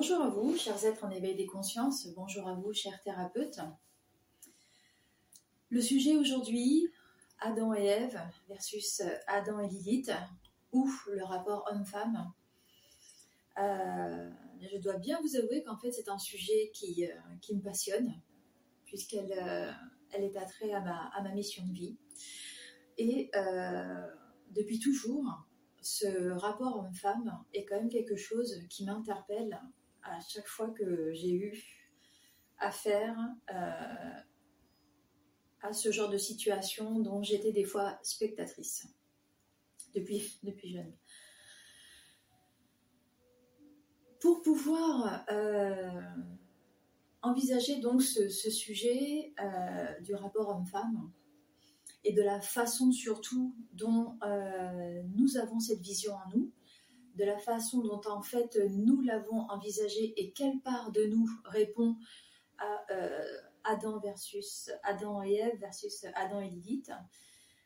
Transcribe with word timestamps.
Bonjour 0.00 0.22
à 0.22 0.28
vous, 0.28 0.56
chers 0.56 0.84
êtres 0.84 1.04
en 1.04 1.10
éveil 1.10 1.34
des 1.34 1.46
consciences. 1.46 2.06
Bonjour 2.14 2.46
à 2.46 2.54
vous, 2.54 2.72
chers 2.72 3.02
thérapeutes. 3.02 3.58
Le 5.70 5.80
sujet 5.80 6.16
aujourd'hui, 6.16 6.86
Adam 7.40 7.74
et 7.74 7.84
Ève 7.84 8.20
versus 8.46 9.02
Adam 9.26 9.58
et 9.58 9.66
Lilith, 9.66 10.12
ou 10.70 10.88
le 11.08 11.24
rapport 11.24 11.68
homme-femme. 11.72 12.32
Euh, 13.58 14.30
je 14.70 14.78
dois 14.78 14.98
bien 14.98 15.20
vous 15.20 15.34
avouer 15.34 15.64
qu'en 15.64 15.76
fait, 15.76 15.90
c'est 15.90 16.08
un 16.08 16.18
sujet 16.18 16.70
qui, 16.72 17.04
euh, 17.04 17.54
me 17.56 17.60
passionne, 17.60 18.22
puisqu'elle 18.86 19.32
euh, 19.32 19.72
elle 20.12 20.22
est 20.22 20.36
attrait 20.36 20.74
à 20.74 20.80
ma 21.24 21.32
mission 21.34 21.66
de 21.66 21.72
vie. 21.72 21.98
Et 22.98 23.32
depuis 24.52 24.78
toujours, 24.78 25.44
ce 25.80 26.30
rapport 26.34 26.76
homme-femme 26.76 27.42
est 27.52 27.64
quand 27.64 27.74
même 27.74 27.88
quelque 27.88 28.14
chose 28.14 28.62
qui 28.70 28.84
m'interpelle 28.84 29.60
à 30.10 30.20
chaque 30.20 30.46
fois 30.46 30.70
que 30.70 31.12
j'ai 31.12 31.32
eu 31.32 31.78
affaire 32.58 33.16
euh, 33.52 34.20
à 35.62 35.72
ce 35.72 35.90
genre 35.90 36.10
de 36.10 36.18
situation 36.18 37.00
dont 37.00 37.22
j'étais 37.22 37.52
des 37.52 37.64
fois 37.64 37.98
spectatrice 38.02 38.86
depuis, 39.94 40.38
depuis 40.42 40.72
jeune. 40.72 40.92
Pour 44.20 44.42
pouvoir 44.42 45.24
euh, 45.30 46.00
envisager 47.22 47.80
donc 47.80 48.02
ce, 48.02 48.28
sujet 48.28 49.32
euh, 49.40 50.00
du 50.00 50.14
rapport 50.14 50.48
homme-femme 50.48 51.12
et 52.04 52.12
de 52.12 52.22
la 52.22 52.40
façon 52.40 52.92
surtout 52.92 53.54
dont 53.72 54.18
nous 55.16 55.36
avons 55.36 55.58
cette 55.60 55.80
vision 55.80 56.14
en 56.14 56.36
nous, 56.36 56.52
de 57.18 57.24
la 57.24 57.38
façon 57.38 57.80
dont 57.82 58.00
en 58.06 58.22
fait 58.22 58.58
nous 58.70 59.00
l'avons 59.02 59.40
envisagé 59.50 60.14
et 60.20 60.32
quelle 60.32 60.60
part 60.60 60.92
de 60.92 61.04
nous 61.04 61.28
répond 61.44 61.96
à 62.58 62.92
euh, 62.92 63.38
Adam 63.64 63.98
versus 63.98 64.70
Adam 64.84 65.22
et 65.22 65.34
Ève 65.34 65.58
versus 65.58 66.06
Adam 66.14 66.40
et 66.40 66.48
Lilith, 66.48 66.92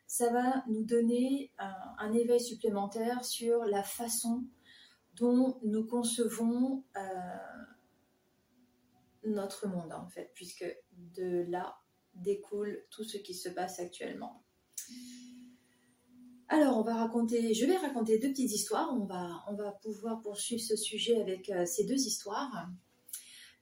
ça 0.07 0.31
va 0.31 0.63
nous 0.67 0.83
donner 0.83 1.51
un, 1.57 2.13
éveil 2.13 2.41
supplémentaire 2.41 3.23
sur 3.23 3.63
la 3.65 3.83
façon 3.83 4.43
dont 5.15 5.59
nous 5.63 5.85
concevons 5.85 6.83
euh, 6.97 7.01
notre 9.23 9.67
monde 9.67 9.93
en 9.93 10.07
fait, 10.09 10.31
puisque 10.33 10.65
de 11.15 11.45
là 11.49 11.77
découle 12.15 12.83
tout 12.89 13.03
ce 13.03 13.17
qui 13.17 13.33
se 13.33 13.49
passe 13.49 13.79
actuellement. 13.79 14.43
Alors, 16.53 16.77
on 16.77 16.83
va 16.83 16.93
raconter, 16.93 17.55
je 17.55 17.65
vais 17.65 17.77
raconter 17.77 18.19
deux 18.19 18.29
petites 18.29 18.51
histoires. 18.51 18.93
On 18.93 19.05
va, 19.55 19.71
pouvoir 19.81 20.21
poursuivre 20.21 20.61
ce 20.61 20.75
sujet 20.75 21.19
avec 21.19 21.49
euh, 21.49 21.65
ces 21.65 21.83
deux 21.83 21.95
histoires. 21.95 22.69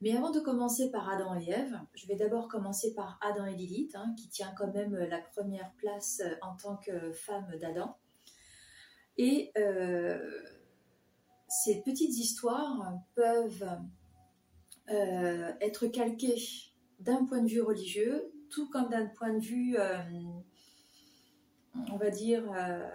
Mais 0.02 0.14
avant 0.14 0.30
de 0.30 0.40
commencer 0.40 0.90
par 0.90 1.08
Adam 1.08 1.34
et 1.40 1.48
Ève, 1.48 1.80
je 1.94 2.06
vais 2.06 2.16
d'abord 2.16 2.48
commencer 2.48 2.92
par 2.94 3.18
Adam 3.22 3.46
et 3.46 3.54
Lilith, 3.54 3.94
hein, 3.94 4.14
qui 4.18 4.28
tient 4.28 4.52
quand 4.58 4.70
même 4.74 4.94
la 4.94 5.22
première 5.22 5.72
place 5.78 6.20
euh, 6.22 6.34
en 6.42 6.54
tant 6.54 6.76
que 6.76 7.12
femme 7.12 7.50
d'Adam. 7.58 7.96
Et 9.16 9.52
euh, 9.56 10.20
ces 11.48 11.80
petites 11.80 12.18
histoires 12.18 13.00
peuvent 13.14 13.78
être 14.88 15.86
calquées 15.86 16.42
d'un 17.00 17.24
point 17.24 17.40
de 17.40 17.48
vue 17.48 17.62
religieux, 17.62 18.30
tout 18.50 18.68
comme 18.68 18.90
d'un 18.90 19.06
point 19.06 19.32
de 19.32 19.40
vue 19.40 19.78
on 21.74 21.96
va 21.96 22.10
dire, 22.10 22.44
euh, 22.52 22.88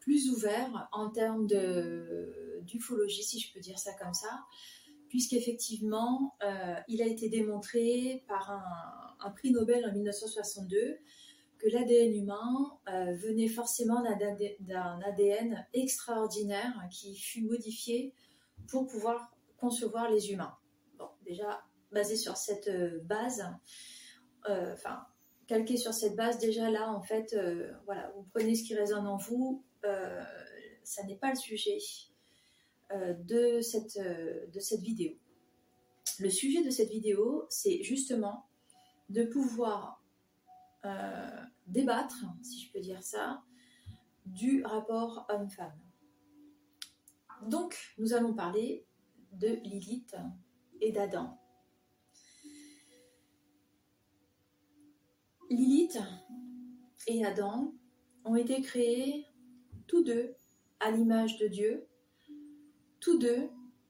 plus 0.00 0.30
ouvert 0.30 0.88
en 0.92 1.10
termes 1.10 1.46
d'ufologie, 2.62 3.22
si 3.22 3.40
je 3.40 3.52
peux 3.52 3.60
dire 3.60 3.78
ça 3.78 3.92
comme 3.94 4.14
ça, 4.14 4.44
puisqu'effectivement, 5.08 6.36
euh, 6.42 6.74
il 6.88 7.02
a 7.02 7.06
été 7.06 7.28
démontré 7.28 8.24
par 8.28 8.50
un, 9.20 9.30
prix 9.30 9.50
Nobel 9.50 9.84
en 9.84 9.92
1962 9.92 10.98
que 11.58 11.68
l'ADN 11.68 12.14
humain 12.14 12.78
euh, 12.88 13.16
venait 13.16 13.48
forcément 13.48 14.02
d'un 14.02 15.00
ADN 15.04 15.66
extraordinaire 15.74 16.72
qui 16.90 17.16
fut 17.16 17.42
modifié 17.42 18.14
pour 18.68 18.86
pouvoir 18.86 19.34
concevoir 19.56 20.08
les 20.08 20.30
humains. 20.30 20.56
Bon, 20.98 21.08
déjà, 21.24 21.64
basé 21.90 22.16
sur 22.16 22.36
cette 22.36 22.70
base, 23.04 23.44
enfin, 24.46 25.04
calqué 25.48 25.78
sur 25.78 25.94
cette 25.94 26.14
base, 26.14 26.38
déjà 26.38 26.70
là, 26.70 26.92
en 26.92 27.02
fait, 27.02 27.32
euh, 27.32 27.72
voilà, 27.86 28.12
vous 28.14 28.22
prenez 28.34 28.54
ce 28.54 28.62
qui 28.62 28.74
résonne 28.74 29.06
en 29.06 29.16
vous. 29.16 29.64
Euh, 29.84 30.22
ça 30.84 31.02
n'est 31.04 31.16
pas 31.16 31.30
le 31.30 31.36
sujet 31.36 31.78
euh, 32.92 33.14
de, 33.14 33.60
cette, 33.60 33.98
de 33.98 34.60
cette 34.60 34.82
vidéo. 34.82 35.12
Le 36.20 36.30
sujet 36.30 36.62
de 36.62 36.70
cette 36.70 36.90
vidéo, 36.90 37.46
c'est 37.48 37.82
justement 37.82 38.46
de 39.08 39.24
pouvoir 39.24 40.04
débattre, 41.66 42.24
si 42.42 42.64
je 42.64 42.72
peux 42.72 42.80
dire 42.80 43.02
ça, 43.02 43.42
du 44.24 44.62
rapport 44.64 45.26
homme-femme. 45.28 45.78
Donc, 47.46 47.76
nous 47.98 48.14
allons 48.14 48.32
parler 48.32 48.86
de 49.32 49.48
Lilith 49.64 50.16
et 50.80 50.92
d'Adam. 50.92 51.38
Lilith 55.50 55.98
et 57.06 57.24
Adam 57.24 57.72
ont 58.24 58.36
été 58.36 58.60
créés 58.60 59.26
tous 59.86 60.04
deux 60.04 60.34
à 60.80 60.90
l'image 60.90 61.38
de 61.38 61.46
Dieu, 61.46 61.86
tous 63.00 63.18
deux 63.18 63.48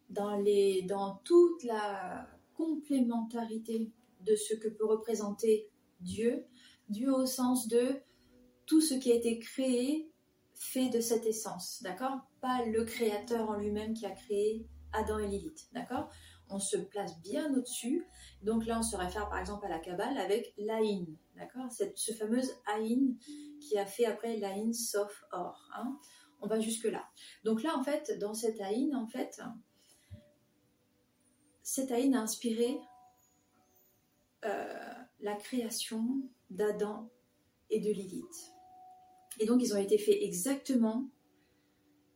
dans, 0.08 1.20
toute 1.24 1.64
la 1.64 2.28
complémentarité 2.54 3.92
de 4.20 4.36
ce 4.36 4.54
que 4.54 4.68
peut 4.68 4.86
représenter 4.86 5.68
Dieu, 6.00 6.44
Dieu 6.88 7.12
au 7.12 7.26
sens 7.26 7.68
de 7.68 7.96
tout 8.66 8.80
ce 8.80 8.94
qui 8.94 9.10
a 9.10 9.16
été 9.16 9.38
créé 9.38 10.10
fait 10.54 10.88
de 10.90 11.00
cette 11.00 11.26
essence, 11.26 11.82
d'accord? 11.82 12.18
Pas 12.40 12.64
le 12.66 12.84
créateur 12.84 13.48
en 13.48 13.56
lui-même 13.56 13.94
qui 13.94 14.06
a 14.06 14.10
créé 14.10 14.66
Adam 14.92 15.18
et 15.18 15.28
Lilith, 15.28 15.68
d'accord? 15.72 16.10
On 16.50 16.58
se 16.58 16.76
place 16.76 17.20
bien 17.20 17.52
au-dessus. 17.54 18.06
Donc 18.42 18.66
là, 18.66 18.78
on 18.78 18.82
se 18.82 18.96
réfère 18.96 19.28
par 19.28 19.38
exemple 19.38 19.66
à 19.66 19.68
la 19.68 19.78
Kabbale 19.78 20.16
avec 20.18 20.54
l'Aïn, 20.56 21.06
D'accord? 21.36 21.70
Ce 21.70 22.12
fameuse 22.12 22.52
Aïn 22.66 23.14
qui 23.60 23.78
a 23.78 23.86
fait 23.86 24.06
après 24.06 24.36
l'Aïn 24.38 24.72
sauf 24.72 25.24
or. 25.30 25.68
Hein 25.74 25.98
On 26.40 26.46
va 26.46 26.58
jusque-là. 26.58 27.08
Donc 27.44 27.62
là, 27.62 27.76
en 27.76 27.84
fait, 27.84 28.18
dans 28.18 28.34
cette 28.34 28.60
Aïn, 28.60 28.94
en 28.96 29.06
fait, 29.06 29.40
cette 31.62 31.92
Aïn 31.92 32.14
a 32.14 32.20
inspiré 32.20 32.80
euh, 34.44 34.94
la 35.20 35.34
création 35.34 36.22
d'Adam 36.50 37.10
et 37.70 37.80
de 37.80 37.90
Lilith. 37.90 38.52
Et 39.38 39.46
donc, 39.46 39.62
ils 39.62 39.74
ont 39.74 39.78
été 39.78 39.98
faits 39.98 40.18
exactement 40.20 41.08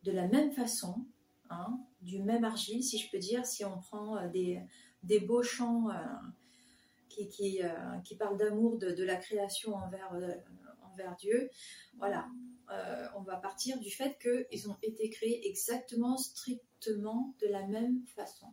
de 0.03 0.11
la 0.11 0.27
même 0.27 0.51
façon, 0.51 1.07
hein, 1.51 1.79
du 2.13 2.23
même 2.23 2.45
argile, 2.45 2.83
si 2.83 2.99
je 2.99 3.11
peux 3.11 3.19
dire, 3.19 3.47
si 3.47 3.65
on 3.65 3.79
prend 3.79 4.19
euh, 4.19 4.29
des, 4.29 4.61
des 5.03 5.21
beaux 5.21 5.43
champs. 5.43 5.91
Euh, 5.91 5.95
qui, 7.09 7.63
euh, 7.63 7.69
qui, 8.07 8.17
parle 8.17 8.39
d'amour 8.39 8.79
de, 8.79 9.05
la 9.05 9.17
création 9.17 9.75
envers, 9.75 10.11
envers 10.91 11.15
Dieu. 11.17 11.51
Voilà, 11.99 12.27
on 13.15 13.21
va 13.21 13.37
partir 13.37 13.79
du 13.81 13.91
fait 13.91 14.17
qu'ils 14.19 14.71
ont 14.71 14.79
été 14.83 15.11
créés 15.11 15.47
exactement, 15.47 16.17
strictement 16.17 17.35
de 17.43 17.49
la 17.49 17.67
même 17.67 18.03
façon. 18.17 18.47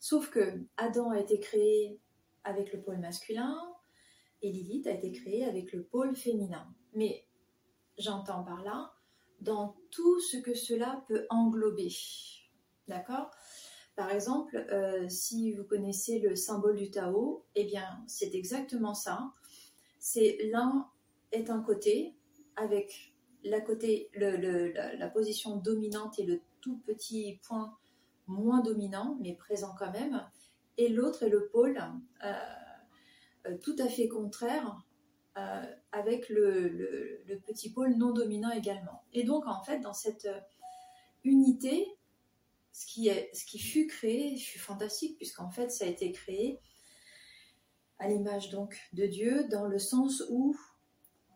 Sauf 0.00 0.30
que 0.30 0.64
Adam 0.78 1.10
a 1.10 1.20
été 1.20 1.38
créé 1.38 2.00
avec 2.42 2.72
le 2.72 2.80
pôle 2.80 3.00
masculin 3.00 3.54
et 4.40 4.50
Lilith 4.50 4.86
a 4.86 4.92
été 4.92 5.12
créée 5.12 5.44
avec 5.44 5.74
le 5.74 5.84
pôle 5.84 6.16
féminin. 6.16 6.74
Mais 6.94 7.26
j'entends 7.98 8.44
par 8.44 8.64
là 8.64 8.95
dans 9.40 9.76
tout 9.90 10.20
ce 10.20 10.36
que 10.38 10.54
cela 10.54 11.04
peut 11.08 11.26
englober. 11.30 11.92
D'accord? 12.88 13.30
Par 13.94 14.10
exemple, 14.10 14.56
euh, 14.70 15.08
si 15.08 15.52
vous 15.52 15.64
connaissez 15.64 16.18
le 16.18 16.36
symbole 16.36 16.76
du 16.76 16.90
Tao, 16.90 17.44
eh 17.54 17.64
bien, 17.64 18.02
c'est 18.06 18.34
exactement 18.34 18.94
ça. 18.94 19.32
C'est 19.98 20.38
l'un 20.52 20.88
est 21.32 21.50
un 21.50 21.60
côté 21.60 22.14
avec 22.56 23.14
la, 23.42 23.60
côté, 23.60 24.10
la, 24.14 25.08
position 25.08 25.56
dominante 25.56 26.18
et 26.18 26.24
le 26.24 26.40
tout 26.60 26.78
petit 26.86 27.40
point 27.46 27.76
moins 28.26 28.60
dominant, 28.60 29.16
mais 29.20 29.34
présent 29.34 29.74
quand 29.78 29.92
même, 29.92 30.26
et 30.78 30.88
l'autre 30.88 31.22
est 31.22 31.28
le 31.28 31.48
pôle 31.48 31.78
euh, 32.24 32.32
euh, 33.46 33.56
tout 33.58 33.76
à 33.78 33.88
fait 33.88 34.08
contraire, 34.08 34.76
avec 35.92 36.28
le, 36.28 37.22
petit 37.46 37.70
pôle 37.70 37.94
non 37.94 38.12
dominant 38.12 38.50
également. 38.50 39.02
Et 39.12 39.24
donc, 39.24 39.46
en 39.46 39.62
fait, 39.62 39.80
dans 39.80 39.92
cette 39.92 40.28
unité, 41.24 41.86
ce 42.72 42.86
qui, 42.86 43.08
est, 43.08 43.30
ce 43.34 43.44
qui 43.44 43.58
fut 43.58 43.86
créé 43.86 44.36
fut 44.36 44.58
fantastique, 44.58 45.16
puisqu'en 45.16 45.50
fait, 45.50 45.70
ça 45.70 45.84
a 45.84 45.88
été 45.88 46.12
créé 46.12 46.60
à 47.98 48.08
l'image 48.08 48.50
donc 48.50 48.78
de 48.92 49.06
Dieu, 49.06 49.46
dans 49.48 49.66
le 49.66 49.78
sens 49.78 50.22
où 50.30 50.56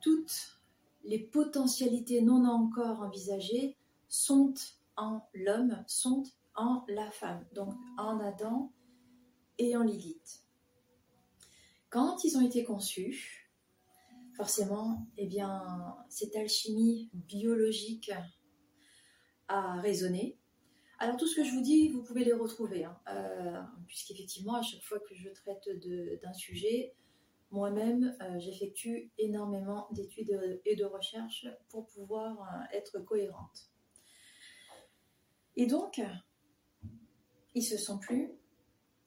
toutes 0.00 0.61
les 1.05 1.19
potentialités 1.19 2.20
non 2.23 2.44
encore 2.47 3.00
envisagées 3.00 3.76
sont 4.08 4.55
en 4.97 5.23
l'homme, 5.35 5.82
sont 5.87 6.25
en 6.55 6.85
la 6.88 7.11
femme, 7.11 7.47
donc 7.55 7.75
en 7.97 8.19
Adam 8.20 8.70
et 9.58 9.76
en 9.76 9.82
Lilith. 9.82 10.44
Quand 11.88 12.23
ils 12.25 12.37
ont 12.37 12.43
été 12.43 12.64
conçus, 12.64 13.39
forcément, 14.40 15.06
eh 15.19 15.26
bien, 15.26 15.62
cette 16.08 16.34
alchimie 16.34 17.10
biologique 17.12 18.10
a 19.48 19.78
résonné. 19.82 20.38
Alors 20.98 21.19
tout 21.19 21.26
ce 21.26 21.37
que 21.37 21.44
je 21.44 21.50
vous 21.50 21.60
dis, 21.60 21.90
vous 21.90 22.02
pouvez 22.02 22.25
les 22.25 22.32
retrouver, 22.32 22.84
hein. 22.84 22.98
euh, 23.08 23.60
puisqu'effectivement, 23.87 24.54
à 24.54 24.62
chaque 24.62 24.82
fois 24.82 24.98
que 25.00 25.14
je 25.14 25.28
traite 25.28 25.69
d'un 26.22 26.32
sujet, 26.32 26.94
moi-même, 27.50 28.16
euh, 28.22 28.38
j'effectue 28.38 29.12
énormément 29.19 29.88
d'études 29.90 30.62
et 30.64 30.75
de 30.75 30.87
recherches 30.87 31.46
pour 31.69 31.87
pouvoir 31.88 32.40
euh, 32.40 32.76
être 32.78 32.98
cohérente. 33.00 33.70
Et 35.54 35.66
donc, 35.66 36.00
ils 37.54 37.62
se 37.62 37.76
sont 37.76 37.98
plus 37.98 38.32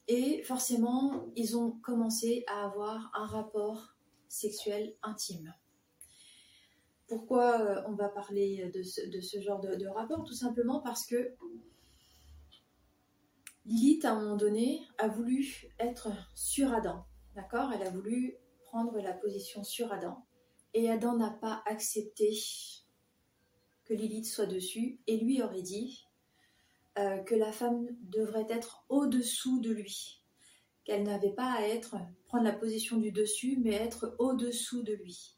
et 0.08 0.44
forcément, 0.44 1.26
ils 1.36 1.58
ont 1.58 1.72
commencé 1.72 2.44
à 2.46 2.66
avoir 2.66 3.10
un 3.16 3.26
rapport 3.26 3.93
sexuel 4.34 4.96
intime. 5.04 5.54
Pourquoi 7.08 7.62
euh, 7.62 7.84
on 7.88 7.94
va 7.94 8.10
parler 8.10 8.72
de 8.74 8.82
ce, 8.82 9.42
genre 9.42 9.60
de, 9.60 9.88
rapport? 9.88 10.24
Tout 10.24 10.34
simplement 10.34 10.80
parce 10.80 11.06
que 11.06 11.36
Lilith, 13.66 14.04
à 14.06 14.14
un 14.14 14.22
moment 14.22 14.36
donné, 14.36 14.82
a 14.98 15.08
voulu 15.08 15.70
être 15.80 16.10
sur 16.34 16.74
Adam. 16.74 17.06
D'accord? 17.36 17.72
Elle 17.74 17.86
a 17.86 17.92
voulu 17.92 18.36
prendre 18.66 19.00
la 19.00 19.14
position 19.14 19.64
sur 19.64 19.94
Adam. 19.94 20.26
Et 20.74 20.90
Adam 20.90 21.16
n'a 21.16 21.30
pas 21.30 21.62
accepté 21.68 22.34
que 23.86 23.94
Lilith 23.94 24.26
soit 24.26 24.48
dessus 24.48 25.00
et 25.06 25.18
lui 25.18 25.44
aurait 25.44 25.62
dit 25.62 26.08
euh, 26.98 27.20
que 27.20 27.36
la 27.36 27.52
femme 27.52 27.88
devrait 28.02 28.48
être 28.50 28.84
au-dessous 28.90 29.60
de 29.60 29.72
lui, 29.72 30.23
qu'elle 30.84 31.04
n'avait 31.04 31.34
pas 31.34 31.52
à 31.52 31.62
être 31.62 31.96
prendre 32.26 32.44
la 32.44 32.54
position 32.54 32.98
du 32.98 33.12
dessus, 33.12 33.58
mais 33.62 33.74
être 33.74 34.16
au-dessous 34.20 34.84
de 34.84 34.94
lui. 34.94 35.38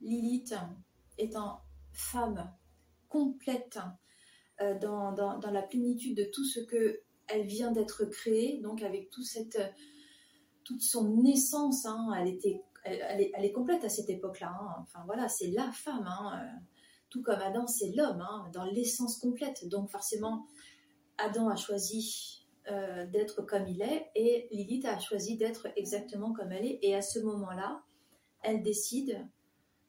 Lilith 0.00 0.54
étant 1.16 1.60
femme 1.92 2.52
complète 3.08 3.78
euh, 4.60 4.78
dans, 4.78 5.12
dans, 5.12 5.50
la 5.50 5.62
plénitude 5.62 6.16
de 6.16 6.24
tout 6.24 6.44
ce 6.44 6.60
que 6.60 7.00
elle 7.26 7.46
vient 7.46 7.72
d'être 7.72 8.06
créée, 8.06 8.58
donc 8.62 8.82
avec 8.82 9.10
tout 9.10 9.22
cette, 9.22 9.60
toute 10.64 10.82
son 10.82 11.24
essence, 11.24 11.84
hein, 11.84 12.10
elle, 12.18 12.28
était, 12.28 12.62
elle, 12.84 13.20
est, 13.20 13.32
elle, 13.34 13.44
est, 13.44 13.52
complète 13.52 13.84
à 13.84 13.88
cette 13.88 14.08
époque-là. 14.08 14.48
Hein. 14.48 14.76
enfin 14.80 15.02
voilà, 15.04 15.28
c'est 15.28 15.48
la 15.48 15.70
femme. 15.72 16.06
Hein, 16.06 16.40
euh, 16.40 16.58
tout 17.10 17.22
comme 17.22 17.40
Adam, 17.40 17.66
c'est 17.66 17.92
l'homme, 17.94 18.24
dans 18.52 18.64
l'essence 18.64 19.18
complète. 19.18 19.68
Donc 19.68 19.90
forcément, 19.90 20.46
Adam 21.18 21.48
a 21.48 21.56
choisi 21.56 22.37
euh, 22.70 23.06
d'être 23.06 23.42
comme 23.42 23.66
il 23.66 23.80
est. 23.80 24.10
Et 24.14 24.48
Lilith 24.50 24.84
a 24.84 24.98
choisi 24.98 25.36
d'être 25.36 25.68
exactement 25.76 26.32
comme 26.32 26.52
elle 26.52 26.66
est. 26.66 26.78
Et 26.82 26.94
à 26.94 27.02
ce 27.02 27.18
moment-là, 27.20 27.82
elle 28.42 28.62
décide 28.62 29.26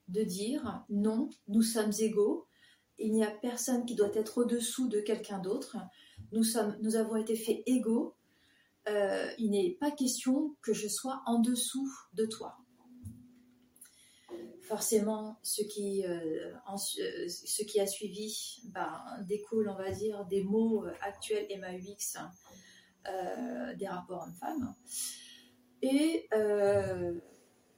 de 0.08 0.24
dire 0.24 0.86
non, 0.90 1.30
nous 1.48 1.62
sommes 1.62 1.92
égaux, 2.00 2.48
il 2.98 3.14
n'y 3.14 3.24
a 3.24 3.31
personne 3.31 3.86
qui 3.86 3.96
doit 3.96 4.14
être 4.14 4.40
au-dessous 4.40 4.88
de 4.88 5.00
quelqu'un 5.00 5.40
d'autre, 5.40 5.78
nous, 6.31 6.44
sommes, 6.44 6.78
nous 6.81 6.96
avons 6.96 7.16
été 7.16 7.36
faits 7.36 7.64
égaux, 7.66 8.16
euh, 8.88 9.30
il 9.38 9.52
n'est 9.52 9.78
pas 9.80 9.92
question 9.92 10.56
que 10.62 10.74
je 10.74 10.88
sois 10.88 11.22
en 11.26 11.40
dessous 11.40 11.92
de 12.14 12.26
toi. 12.26 12.58
Forcément, 14.62 15.40
ce 15.42 15.64
qui, 15.64 16.06
euh, 16.06 16.54
ce 17.28 17.64
qui 17.64 17.80
a 17.80 17.88
suivi 17.88 18.62
ben, 18.66 19.02
découle, 19.28 19.68
on 19.70 19.76
va 19.76 19.92
dire, 19.92 20.26
des 20.26 20.44
mots 20.44 20.86
actuels 21.02 21.48
MAUX 21.60 22.18
des 23.78 23.88
rapports 23.88 24.24
hommes-femmes. 24.24 24.76
Et 25.82 26.28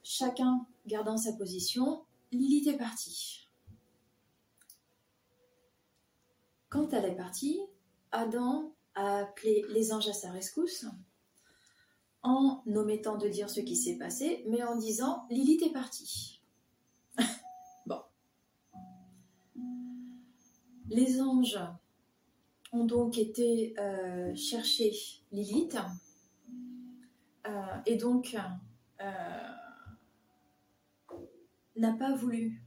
chacun 0.02 0.66
gardant 0.86 1.16
sa 1.16 1.32
position, 1.32 2.04
Lilith 2.32 2.66
est 2.66 2.78
partie. 2.78 3.48
Quand 6.68 6.92
elle 6.92 7.04
est 7.04 7.16
partie, 7.16 7.60
Adam 8.12 8.72
a 8.94 9.18
appelé 9.18 9.64
les 9.68 9.92
anges 9.92 10.08
à 10.08 10.12
sa 10.12 10.30
rescousse 10.30 10.86
en 12.22 12.62
omettant 12.66 13.16
de 13.16 13.28
dire 13.28 13.50
ce 13.50 13.60
qui 13.60 13.76
s'est 13.76 13.98
passé, 13.98 14.44
mais 14.48 14.62
en 14.62 14.76
disant 14.76 15.26
Lilith 15.30 15.62
est 15.62 15.72
partie. 15.72 16.40
Les 20.88 21.22
anges 21.22 21.58
ont 22.72 22.84
donc 22.84 23.18
été 23.18 23.74
euh, 23.78 24.34
chercher 24.34 24.92
Lilith 25.30 25.76
euh, 27.46 27.50
et 27.86 27.96
donc 27.96 28.36
euh, 29.00 29.04
n'a 31.76 31.92
pas 31.92 32.14
voulu 32.14 32.62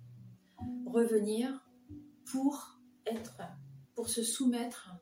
revenir 0.86 1.68
pour 2.26 2.80
être, 3.06 3.42
pour 3.96 4.10
se 4.10 4.24
soumettre 4.24 4.96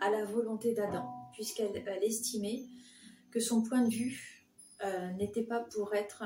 à 0.00 0.10
la 0.10 0.24
volonté 0.24 0.74
d'Adam, 0.74 1.08
puisqu'elle 1.32 2.02
estimait 2.02 2.64
que 3.30 3.40
son 3.40 3.62
point 3.62 3.82
de 3.82 3.90
vue 3.90 4.46
n'était 5.16 5.42
pas 5.42 5.60
pour 5.60 5.94
être 5.94 6.22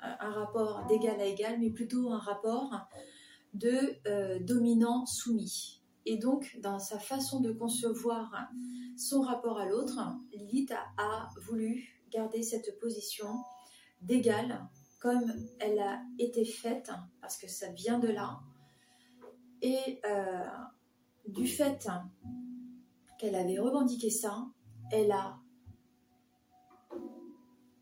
un 0.00 0.30
rapport 0.30 0.86
d'égal 0.86 1.20
à 1.20 1.26
égal, 1.26 1.58
mais 1.58 1.70
plutôt 1.70 2.10
un 2.10 2.18
rapport 2.18 2.88
de 3.54 3.96
euh, 4.06 4.38
dominant 4.40 5.06
soumis. 5.06 5.79
Et 6.10 6.16
donc, 6.16 6.58
dans 6.60 6.80
sa 6.80 6.98
façon 6.98 7.38
de 7.38 7.52
concevoir 7.52 8.50
son 8.96 9.20
rapport 9.20 9.60
à 9.60 9.66
l'autre, 9.66 9.96
Lilith 10.32 10.72
a, 10.72 11.28
voulu 11.46 12.02
garder 12.10 12.42
cette 12.42 12.80
position 12.80 13.28
d'égal, 14.02 14.66
comme 14.98 15.32
elle 15.60 15.78
a 15.78 16.02
été 16.18 16.44
faite, 16.44 16.90
parce 17.20 17.38
que 17.38 17.46
ça 17.46 17.70
vient 17.70 18.00
de 18.00 18.08
là. 18.08 18.40
Et 19.62 20.00
euh, 20.04 20.48
du 21.28 21.46
fait 21.46 21.86
qu'elle 23.16 23.36
avait 23.36 23.60
revendiqué 23.60 24.10
ça, 24.10 24.48
elle 24.90 25.12
a, 25.12 25.38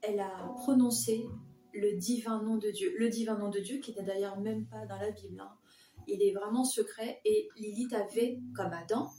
elle 0.02 0.20
a 0.20 0.52
prononcé 0.56 1.24
le 1.72 1.96
divin 1.96 2.42
nom 2.42 2.58
de 2.58 2.70
Dieu. 2.70 2.92
Le 2.98 3.08
divin 3.08 3.38
nom 3.38 3.48
de 3.48 3.60
Dieu 3.60 3.78
qui 3.78 3.94
n'est 3.94 4.04
d'ailleurs 4.04 4.38
même 4.38 4.66
pas 4.66 4.84
dans 4.84 4.98
la 4.98 5.12
Bible. 5.12 5.40
Hein. 5.40 5.56
Il 6.08 6.22
est 6.22 6.32
vraiment 6.32 6.64
secret 6.64 7.20
et 7.26 7.50
Lilith 7.56 7.92
avait, 7.92 8.40
comme 8.56 8.72
Adam, 8.72 9.10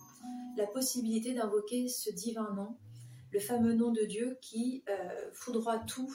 la 0.57 0.65
possibilité 0.65 1.33
d'invoquer 1.35 1.87
ce 1.87 2.09
divin 2.09 2.51
nom, 2.55 2.77
le 3.31 3.39
fameux 3.39 3.73
nom 3.73 3.91
de 3.91 4.03
Dieu 4.05 4.39
qui 4.41 4.83
euh, 4.89 5.29
foudroie 5.33 5.77
tout 5.79 6.11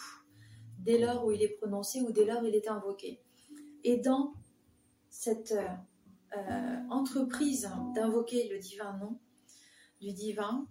dès 0.80 0.98
lors 0.98 1.24
où 1.24 1.30
il 1.30 1.42
est 1.42 1.56
prononcé 1.60 2.00
ou 2.00 2.10
dès 2.10 2.24
lors 2.24 2.42
où 2.42 2.46
il 2.46 2.54
est 2.56 2.68
invoqué. 2.68 3.22
Et 3.84 3.98
dans 3.98 4.34
cette 5.10 5.52
euh, 5.52 5.68
euh, 6.36 6.76
entreprise 6.90 7.70
d'invoquer 7.94 8.48
le 8.48 8.58
divin 8.58 8.98
nom 8.98 9.20
du 10.00 10.12
divin, 10.12 10.66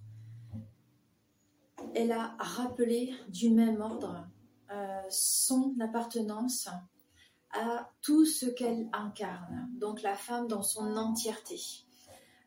elle 1.96 2.12
a 2.12 2.36
rappelé 2.40 3.14
du 3.30 3.50
même 3.50 3.82
ordre 3.82 4.28
son 5.10 5.76
appartenance 5.80 6.68
à 7.54 7.90
tout 8.02 8.26
ce 8.26 8.46
qu'elle 8.46 8.90
incarne, 8.94 9.70
donc 9.80 10.02
la 10.02 10.16
femme 10.16 10.48
dans 10.48 10.64
son 10.64 10.98
entièreté, 10.98 11.60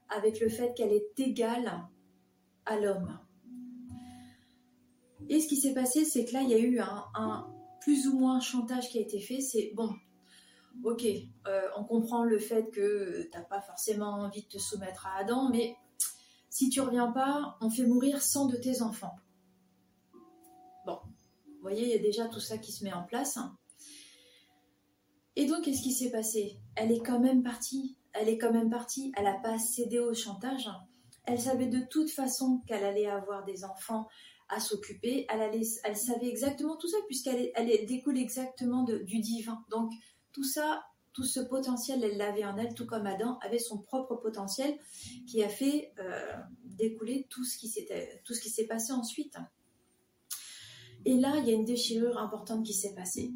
avec 0.08 0.40
le 0.40 0.48
fait 0.48 0.74
qu'elle 0.74 0.92
est 0.92 1.18
égale 1.18 1.86
à 2.64 2.78
l'homme. 2.78 3.18
Et 5.28 5.40
ce 5.40 5.48
qui 5.48 5.56
s'est 5.56 5.74
passé, 5.74 6.04
c'est 6.04 6.24
que 6.24 6.32
là, 6.32 6.42
il 6.42 6.50
y 6.50 6.54
a 6.54 6.58
eu 6.58 6.80
un, 6.80 7.46
plus 7.80 8.06
ou 8.08 8.18
moins 8.18 8.40
chantage 8.40 8.88
qui 8.88 8.98
a 8.98 9.00
été 9.00 9.20
fait. 9.20 9.40
C'est 9.40 9.72
bon, 9.74 9.94
ok, 10.84 11.04
euh, 11.46 11.68
on 11.76 11.84
comprend 11.84 12.24
le 12.24 12.38
fait 12.38 12.70
que 12.70 13.22
tu 13.22 13.30
n'as 13.36 13.44
pas 13.44 13.60
forcément 13.60 14.10
envie 14.10 14.42
de 14.42 14.48
te 14.48 14.58
soumettre 14.58 15.06
à 15.06 15.20
Adam, 15.20 15.48
mais 15.50 15.76
si 16.50 16.68
tu 16.68 16.80
reviens 16.80 17.12
pas, 17.12 17.56
on 17.60 17.70
fait 17.70 17.86
mourir 17.86 18.22
100 18.22 18.46
de 18.46 18.56
tes 18.56 18.82
enfants 18.82 19.16
voyez, 21.66 21.84
il 21.84 21.90
y 21.90 21.94
a 21.94 21.98
déjà 21.98 22.28
tout 22.28 22.40
ça 22.40 22.58
qui 22.58 22.70
se 22.70 22.84
met 22.84 22.92
en 22.92 23.02
place. 23.02 23.38
Et 25.36 25.44
donc, 25.44 25.62
qu'est-ce 25.62 25.82
qui 25.82 25.92
s'est 25.92 26.10
passé? 26.10 26.58
Elle 26.74 26.90
est 26.90 27.00
quand 27.00 27.20
même 27.20 27.42
partie. 27.42 27.96
Elle 28.14 28.28
est 28.28 28.38
quand 28.38 28.52
même 28.52 28.70
partie. 28.70 29.12
Elle 29.16 29.24
n'a 29.24 29.38
pas 29.38 29.58
cédé 29.58 29.98
au 29.98 30.14
chantage. 30.14 30.68
Elle 31.24 31.40
savait 31.40 31.66
de 31.66 31.80
toute 31.80 32.10
façon 32.10 32.62
qu'elle 32.66 32.84
allait 32.84 33.06
avoir 33.06 33.44
des 33.44 33.64
enfants 33.64 34.08
à 34.48 34.60
s'occuper. 34.60 35.26
Elle, 35.28 35.96
savait 35.96 36.28
exactement 36.28 36.76
tout 36.76 36.88
ça 36.88 36.96
puisqu'elle 37.06 37.50
elle 37.54 37.86
découle 37.86 38.16
exactement 38.16 38.84
du 38.84 39.20
divin. 39.20 39.62
Donc, 39.70 39.92
tout 40.32 40.44
ça, 40.44 40.84
tout 41.12 41.24
ce 41.24 41.40
potentiel, 41.40 42.02
elle 42.02 42.16
l'avait 42.16 42.44
en 42.44 42.56
elle, 42.56 42.74
tout 42.74 42.86
comme 42.86 43.06
Adam 43.06 43.38
avait 43.42 43.58
son 43.58 43.78
propre 43.78 44.14
potentiel 44.16 44.78
qui 45.26 45.42
a 45.42 45.48
fait 45.48 45.92
euh, 45.98 46.32
découler 46.64 47.26
tout 47.28 47.44
ce 47.44 47.58
qui 47.58 47.68
s'est 47.68 48.66
passé 48.66 48.92
ensuite. 48.92 49.36
Et 51.04 51.14
là, 51.14 51.36
il 51.38 51.46
y 51.46 51.50
a 51.50 51.54
une 51.54 51.64
déchirure 51.64 52.18
importante 52.18 52.64
qui 52.64 52.74
s'est 52.74 52.94
passée. 52.94 53.32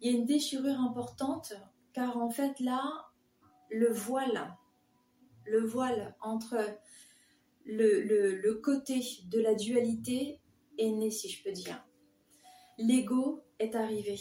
Il 0.00 0.10
y 0.10 0.14
a 0.14 0.18
une 0.18 0.26
déchirure 0.26 0.80
importante 0.80 1.52
car 1.92 2.16
en 2.16 2.30
fait 2.30 2.58
là, 2.60 3.10
le 3.70 3.92
voile, 3.92 4.56
le 5.44 5.64
voile 5.64 6.16
entre 6.20 6.56
le, 7.64 8.52
côté 8.54 9.00
de 9.26 9.40
la 9.40 9.54
dualité 9.54 10.40
est 10.78 10.90
né, 10.90 11.10
si 11.10 11.28
je 11.28 11.42
peux 11.42 11.52
dire. 11.52 11.84
L'ego 12.78 13.42
est 13.58 13.74
arrivé. 13.74 14.18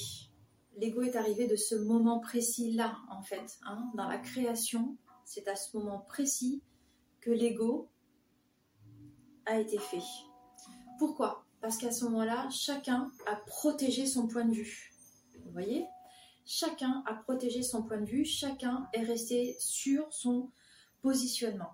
L'ego 0.77 1.01
est 1.01 1.15
arrivé 1.15 1.47
de 1.47 1.55
ce 1.55 1.75
moment 1.75 2.19
précis-là, 2.19 2.97
en 3.09 3.21
fait. 3.21 3.59
Hein. 3.65 3.91
dans 3.95 4.07
la 4.07 4.17
création, 4.17 4.97
c'est 5.25 5.47
à 5.47 5.55
ce 5.55 5.77
moment 5.77 5.99
précis 5.99 6.61
que 7.21 7.31
l'ego 7.31 7.89
a 9.45 9.59
été 9.59 9.77
fait. 9.77 10.03
Pourquoi? 10.97 11.45
Parce 11.61 11.77
qu'à 11.77 11.91
ce 11.91 12.05
moment-là, 12.05 12.49
chacun 12.49 13.11
a 13.25 13.35
protégé 13.35 14.05
son 14.05 14.27
point 14.27 14.45
de 14.45 14.53
vue. 14.53 14.91
Vous 15.49 15.53
voyez? 15.53 15.87
Chacun 16.45 17.03
a 17.05 17.13
protégé 17.13 17.61
son 17.61 17.83
point 17.83 17.99
de 17.99 18.05
vue, 18.05 18.25
chacun 18.25 18.87
est 18.93 19.03
resté 19.03 19.55
sur 19.59 20.11
son 20.13 20.51
positionnement. 21.01 21.71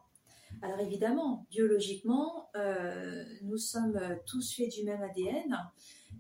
Alors 0.61 0.79
évidemment, 0.79 1.45
biologiquement, 1.49 2.49
euh, 2.55 3.23
nous 3.43 3.57
sommes 3.57 3.99
tous 4.25 4.55
faits 4.55 4.71
du 4.71 4.83
même 4.83 5.01
ADN 5.01 5.57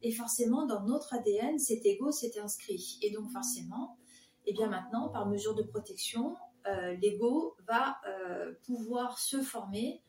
et 0.01 0.11
forcément 0.11 0.65
dans 0.65 0.83
notre 0.83 1.13
ADN, 1.13 1.57
cet 1.59 1.85
ego 1.85 2.11
s'est 2.11 2.37
inscrit. 2.39 2.99
Et 3.01 3.11
donc 3.11 3.31
forcément, 3.31 3.97
et 4.45 4.51
eh 4.51 4.53
bien 4.53 4.67
maintenant, 4.67 5.09
par 5.09 5.27
mesure 5.27 5.55
de 5.55 5.63
protection, 5.63 6.35
euh, 6.67 6.95
l'ego 7.01 7.55
va 7.67 7.97
euh, 8.07 8.53
pouvoir 8.65 9.17
se 9.17 9.41
former 9.41 10.01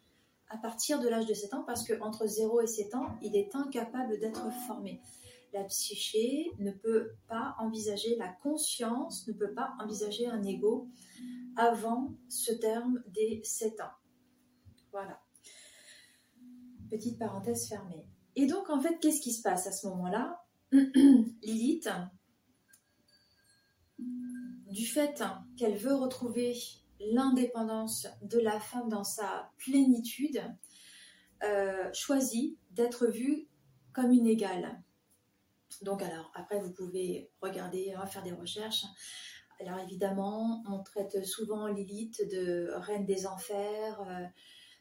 à 0.48 0.58
partir 0.58 1.00
de 1.00 1.08
l'âge 1.08 1.26
de 1.26 1.34
7 1.34 1.54
ans 1.54 1.64
parce 1.66 1.86
qu'entre 1.86 2.26
0 2.26 2.60
et 2.60 2.66
7 2.66 2.94
ans, 2.94 3.16
il 3.22 3.36
est 3.36 3.54
incapable 3.54 4.18
d'être 4.18 4.50
formé. 4.66 5.00
La 5.56 5.64
psyché 5.64 6.52
ne 6.58 6.70
peut 6.70 7.12
pas 7.28 7.56
envisager, 7.58 8.14
la 8.16 8.28
conscience 8.28 9.26
ne 9.26 9.32
peut 9.32 9.54
pas 9.54 9.74
envisager 9.80 10.26
un 10.26 10.42
ego 10.42 10.90
avant 11.56 12.14
ce 12.28 12.52
terme 12.52 13.02
des 13.06 13.40
7 13.42 13.80
ans. 13.80 13.94
Voilà. 14.92 15.18
Petite 16.90 17.18
parenthèse 17.18 17.70
fermée. 17.70 18.06
Et 18.34 18.46
donc, 18.46 18.68
en 18.68 18.78
fait, 18.78 18.98
qu'est-ce 19.00 19.22
qui 19.22 19.32
se 19.32 19.40
passe 19.40 19.66
à 19.66 19.72
ce 19.72 19.86
moment-là? 19.86 20.44
Lilith, 20.72 21.88
du 23.98 24.86
fait 24.86 25.22
qu'elle 25.56 25.78
veut 25.78 25.94
retrouver 25.94 26.54
l'indépendance 27.00 28.08
de 28.20 28.38
la 28.38 28.60
femme 28.60 28.90
dans 28.90 29.04
sa 29.04 29.52
plénitude, 29.56 30.42
euh, 31.44 31.90
choisit 31.94 32.58
d'être 32.72 33.06
vue 33.06 33.48
comme 33.94 34.12
une 34.12 34.26
égale. 34.26 34.82
Donc 35.82 36.02
alors, 36.02 36.30
après, 36.34 36.60
vous 36.60 36.72
pouvez 36.72 37.30
regarder, 37.40 37.94
faire 38.08 38.22
des 38.22 38.32
recherches. 38.32 38.84
Alors 39.60 39.78
évidemment, 39.78 40.62
on 40.68 40.82
traite 40.82 41.24
souvent 41.24 41.66
Lilith 41.66 42.22
de 42.30 42.70
reine 42.74 43.06
des 43.06 43.26
enfers, 43.26 44.00
euh, 44.02 44.26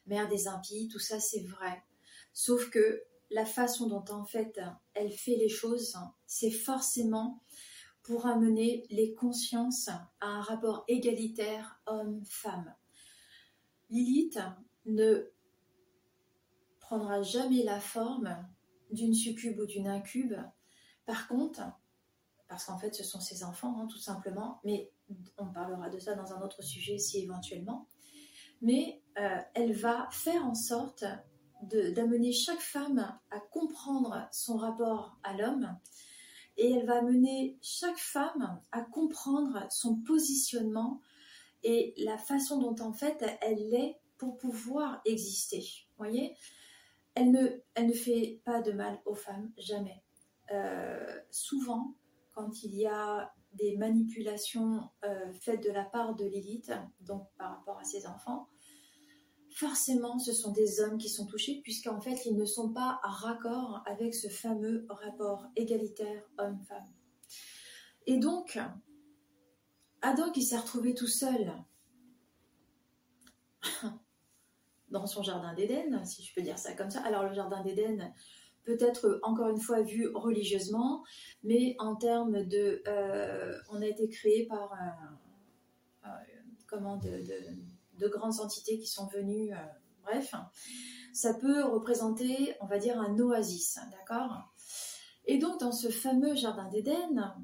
mère 0.06 0.28
des 0.28 0.48
impies, 0.48 0.88
tout 0.88 0.98
ça 0.98 1.18
c'est 1.18 1.44
vrai. 1.44 1.82
Sauf 2.34 2.68
que 2.68 3.02
la 3.30 3.46
façon 3.46 3.88
dont 3.88 4.04
en 4.10 4.24
fait 4.24 4.60
elle 4.92 5.10
fait 5.10 5.36
les 5.36 5.48
choses, 5.48 5.96
c'est 6.26 6.50
forcément 6.50 7.42
pour 8.02 8.26
amener 8.26 8.86
les 8.90 9.14
consciences 9.14 9.88
à 9.88 10.26
un 10.26 10.40
rapport 10.42 10.84
égalitaire 10.88 11.80
homme-femme. 11.86 12.74
Lilith 13.90 14.38
ne 14.84 15.32
prendra 16.80 17.22
jamais 17.22 17.64
la 17.64 17.80
forme 17.80 18.46
d'une 18.90 19.14
succube 19.14 19.58
ou 19.58 19.66
d'une 19.66 19.88
incube. 19.88 20.34
Par 21.06 21.28
contre, 21.28 21.62
parce 22.48 22.66
qu'en 22.66 22.78
fait 22.78 22.94
ce 22.94 23.04
sont 23.04 23.20
ses 23.20 23.44
enfants 23.44 23.78
hein, 23.78 23.86
tout 23.86 23.98
simplement, 23.98 24.60
mais 24.64 24.92
on 25.38 25.46
parlera 25.46 25.88
de 25.88 25.98
ça 25.98 26.14
dans 26.14 26.32
un 26.32 26.42
autre 26.42 26.62
sujet 26.62 26.98
si 26.98 27.20
éventuellement, 27.20 27.88
mais 28.60 29.02
euh, 29.18 29.38
elle 29.54 29.72
va 29.72 30.08
faire 30.10 30.44
en 30.44 30.54
sorte 30.54 31.04
d'amener 31.62 32.32
chaque 32.32 32.60
femme 32.60 33.18
à 33.30 33.40
comprendre 33.40 34.28
son 34.30 34.56
rapport 34.56 35.18
à 35.22 35.34
l'homme 35.34 35.78
et 36.56 36.70
elle 36.70 36.86
va 36.86 36.98
amener 36.98 37.58
chaque 37.62 37.98
femme 37.98 38.60
à 38.72 38.82
comprendre 38.82 39.66
son 39.70 39.96
positionnement 39.96 41.00
et 41.62 41.94
la 41.98 42.18
façon 42.18 42.58
dont 42.58 42.84
en 42.84 42.92
fait 42.92 43.24
elle 43.40 43.74
est 43.74 43.98
pour 44.18 44.36
pouvoir 44.36 45.00
exister. 45.04 45.64
Voyez, 45.98 46.36
elle 47.14 47.30
ne, 47.30 47.60
elle 47.74 47.86
ne 47.86 47.92
fait 47.92 48.40
pas 48.44 48.62
de 48.62 48.72
mal 48.72 49.00
aux 49.04 49.14
femmes, 49.14 49.52
jamais. 49.56 50.02
Euh, 50.52 51.20
souvent, 51.30 51.94
quand 52.32 52.62
il 52.62 52.74
y 52.74 52.86
a 52.86 53.32
des 53.54 53.76
manipulations 53.76 54.90
euh, 55.04 55.32
faites 55.32 55.62
de 55.62 55.70
la 55.70 55.84
part 55.84 56.14
de 56.14 56.24
l'élite, 56.24 56.72
donc 57.00 57.28
par 57.38 57.56
rapport 57.56 57.78
à 57.78 57.84
ses 57.84 58.06
enfants, 58.06 58.48
forcément 59.50 60.18
ce 60.18 60.32
sont 60.32 60.52
des 60.52 60.80
hommes 60.80 60.98
qui 60.98 61.08
sont 61.08 61.26
touchés 61.26 61.60
puisqu'en 61.62 62.00
fait 62.00 62.26
ils 62.26 62.36
ne 62.36 62.44
sont 62.44 62.74
pas 62.74 63.00
à 63.02 63.08
raccord 63.08 63.82
avec 63.86 64.14
ce 64.14 64.28
fameux 64.28 64.84
rapport 64.90 65.46
égalitaire 65.56 66.22
homme-femme. 66.38 66.92
Et 68.06 68.18
donc, 68.18 68.58
Adam 70.02 70.30
qui 70.30 70.42
s'est 70.42 70.58
retrouvé 70.58 70.94
tout 70.94 71.08
seul 71.08 71.52
dans 74.90 75.06
son 75.06 75.22
jardin 75.22 75.54
d'Éden, 75.54 76.04
si 76.04 76.22
je 76.22 76.34
peux 76.34 76.42
dire 76.42 76.58
ça 76.58 76.74
comme 76.74 76.90
ça. 76.90 77.00
Alors 77.02 77.24
le 77.24 77.32
jardin 77.32 77.62
d'Éden 77.62 78.12
peut 78.66 78.76
être 78.80 79.20
encore 79.22 79.48
une 79.48 79.60
fois 79.60 79.80
vu 79.80 80.10
religieusement, 80.14 81.02
mais 81.42 81.76
en 81.78 81.96
termes 81.96 82.44
de... 82.44 82.82
Euh, 82.86 83.56
on 83.70 83.80
a 83.80 83.86
été 83.86 84.08
créé 84.08 84.46
par... 84.46 84.72
un 84.72 85.18
comment 86.68 86.96
de 86.96 87.22
de 87.98 88.08
grandes 88.08 88.40
entités 88.40 88.78
qui 88.78 88.86
sont 88.86 89.06
venues, 89.06 89.52
euh, 89.52 89.56
bref, 90.02 90.34
ça 91.12 91.34
peut 91.34 91.64
représenter, 91.64 92.54
on 92.60 92.66
va 92.66 92.78
dire, 92.78 92.98
un 93.00 93.18
oasis, 93.18 93.78
d'accord? 93.90 94.52
Et 95.24 95.38
donc, 95.38 95.60
dans 95.60 95.72
ce 95.72 95.88
fameux 95.88 96.34
jardin 96.34 96.68
d'Éden, 96.68 97.34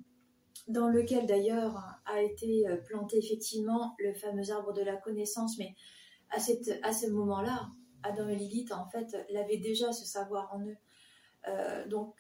dans 0.69 0.89
lequel 0.89 1.27
d'ailleurs 1.27 1.83
a 2.05 2.23
été 2.23 2.69
euh, 2.69 2.77
planté 2.77 3.19
effectivement 3.19 3.95
le 3.99 4.15
fameux 4.15 4.51
arbre 4.51 4.73
de 4.73 4.83
la 4.83 4.97
connaissance, 4.97 5.59
mais 5.59 5.75
à, 6.31 6.39
cette, 6.39 6.79
à 6.83 6.93
ce 6.93 7.07
moment-là, 7.09 7.69
Adam 8.03 8.29
et 8.29 8.37
Lilith, 8.37 8.73
en 8.73 8.89
fait, 8.89 9.17
l'avaient 9.31 9.59
déjà 9.59 9.93
ce 9.93 10.07
savoir 10.07 10.53
en 10.55 10.61
eux. 10.61 10.77
Euh, 11.49 11.87
donc, 11.89 12.15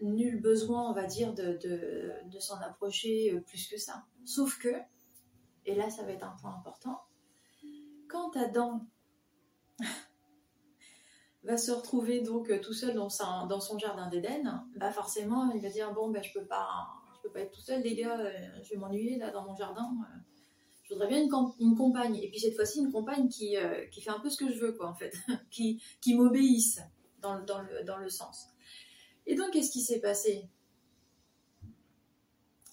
nul 0.00 0.40
besoin, 0.40 0.90
on 0.90 0.92
va 0.92 1.04
dire, 1.04 1.34
de, 1.34 1.58
s'en 2.38 2.60
approcher 2.60 3.40
plus 3.46 3.66
que 3.68 3.78
ça. 3.78 4.04
Sauf 4.24 4.58
que, 4.58 4.74
et 5.66 5.74
là, 5.74 5.90
ça 5.90 6.02
va 6.04 6.12
être 6.12 6.24
un 6.24 6.36
point 6.40 6.54
important, 6.54 7.00
quand 8.08 8.36
Adam 8.36 8.80
va 11.44 11.56
se 11.56 11.70
retrouver 11.70 12.20
donc 12.20 12.50
euh, 12.50 12.60
tout 12.60 12.72
seul 12.72 12.94
dans, 12.94 13.08
son 13.10 13.78
jardin 13.78 14.08
d'Éden, 14.08 14.64
bah 14.76 14.90
forcément 14.90 15.50
il 15.52 15.60
va 15.60 15.68
dire 15.68 15.92
bon 15.92 16.10
ben 16.10 16.22
je 16.22 16.32
peux 16.32 16.46
pas 16.46 16.88
peux 17.22 17.30
pas 17.30 17.40
être 17.40 17.52
tout 17.52 17.60
seul 17.60 17.82
les 17.82 17.94
gars, 17.94 18.18
euh, 18.18 18.30
je 18.62 18.70
vais 18.70 18.76
m'ennuyer 18.76 19.18
là 19.18 19.30
dans 19.30 19.44
mon 19.44 19.54
jardin. 19.54 19.88
Euh. 20.00 20.18
je 20.84 20.94
voudrais 20.94 21.08
bien 21.08 21.22
une, 21.22 21.76
compagne 21.76 22.16
et 22.16 22.30
puis 22.30 22.40
cette 22.40 22.54
fois-ci 22.54 22.80
une 22.80 22.90
compagne 22.90 23.28
qui, 23.28 23.54
fait 23.54 24.10
un 24.10 24.20
peu 24.20 24.30
ce 24.30 24.36
que 24.36 24.50
je 24.50 24.58
veux 24.58 24.72
quoi 24.72 24.88
en 24.88 24.94
fait, 24.94 25.14
qui, 25.50 25.80
m'obéisse 26.14 26.80
dans 27.20 27.36
le 27.98 28.08
sens. 28.08 28.48
Et 29.28 29.34
donc 29.34 29.50
qu'est-ce 29.52 29.70
qui 29.70 29.82
s'est 29.82 30.00
passé? 30.00 30.48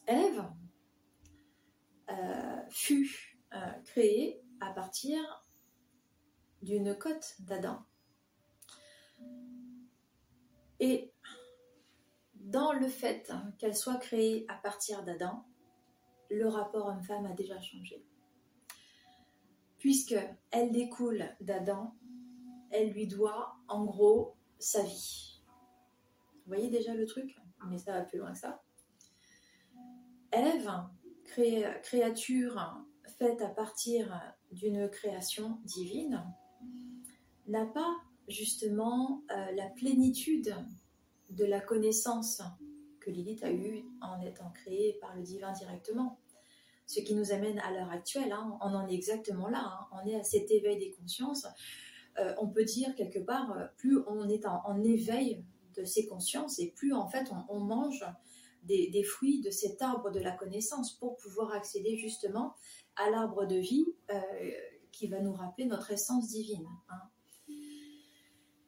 Ève 0.08 0.50
fut 2.70 3.38
créée 3.84 4.42
à 4.62 4.72
partir 4.72 5.46
d'une 6.62 6.98
côte 6.98 7.36
d'Adam. 7.40 7.86
Et 10.80 11.12
dans 12.36 12.72
le 12.72 12.88
fait 12.88 13.32
qu'elle 13.58 13.76
soit 13.76 13.98
créée 13.98 14.46
à 14.48 14.56
partir 14.56 15.04
d'Adam, 15.04 15.46
le 16.30 16.48
rapport 16.48 16.88
homme-femme 16.88 17.26
a 17.26 17.34
déjà 17.34 17.60
changé. 17.60 18.06
Puisque 19.78 20.16
elle 20.52 20.72
découle 20.72 21.36
d'Adam, 21.42 21.96
elle 22.72 22.92
lui 22.92 23.08
doit 23.08 23.58
en 23.68 23.84
gros 23.84 24.36
sa 24.58 24.84
vie. 24.84 25.35
Vous 26.46 26.54
voyez 26.54 26.70
déjà 26.70 26.94
le 26.94 27.06
truc 27.06 27.36
Mais 27.70 27.78
ça 27.78 27.94
va 27.94 28.02
plus 28.02 28.20
loin 28.20 28.32
que 28.32 28.38
ça. 28.38 28.62
Ève, 30.32 30.72
créature 31.82 32.86
faite 33.18 33.42
à 33.42 33.50
partir 33.50 34.22
d'une 34.52 34.90
création 34.90 35.60
divine 35.64 36.24
n'a 37.48 37.66
pas 37.66 37.96
justement 38.28 39.24
euh, 39.32 39.52
la 39.54 39.68
plénitude 39.70 40.56
de 41.30 41.46
la 41.46 41.60
connaissance 41.60 42.42
que 43.00 43.12
Lilith 43.12 43.44
a 43.44 43.52
eue 43.52 43.84
en 44.02 44.20
étant 44.22 44.50
créée 44.52 44.98
par 45.00 45.16
le 45.16 45.22
divin 45.22 45.52
directement. 45.54 46.20
Ce 46.88 47.00
qui 47.00 47.16
nous 47.16 47.32
amène 47.32 47.60
à 47.60 47.72
l'heure 47.72 47.92
actuelle, 47.92 48.32
hein, 48.32 48.58
on 48.62 48.74
en 48.74 48.88
est 48.88 48.94
exactement 48.94 49.48
là, 49.48 49.64
hein. 49.64 49.88
on 49.92 50.08
est 50.08 50.16
à 50.16 50.24
cet 50.24 50.52
éveil 50.52 50.78
des 50.78 50.92
consciences. 50.92 51.48
Euh, 52.20 52.34
on 52.40 52.48
peut 52.48 52.64
dire 52.64 52.96
quelque 52.96 53.20
part, 53.20 53.52
euh, 53.58 53.66
plus 53.78 54.00
on 54.08 54.30
est 54.30 54.46
en, 54.46 54.84
éveil 54.84 55.44
de 55.78 55.86
ces 55.86 56.08
consciences 56.08 56.60
et 56.60 56.72
plus 56.72 56.94
en 56.94 57.08
fait 57.08 57.32
on, 57.50 57.60
mange 57.60 58.06
des, 58.66 59.04
fruits 59.04 59.42
de 59.42 59.50
cet 59.50 59.82
arbre 59.82 60.12
de 60.12 60.20
la 60.20 60.32
connaissance 60.32 60.98
pour 60.98 61.18
pouvoir 61.18 61.52
accéder 61.54 61.98
justement 61.98 62.56
à 62.96 63.10
l'arbre 63.10 63.46
de 63.46 63.56
vie 63.56 63.86
euh, 64.12 64.22
qui 64.92 65.08
va 65.08 65.20
nous 65.22 65.34
rappeler 65.34 65.66
notre 65.66 65.92
essence 65.92 66.30
divine. 66.30 66.68
Hein. 66.90 67.56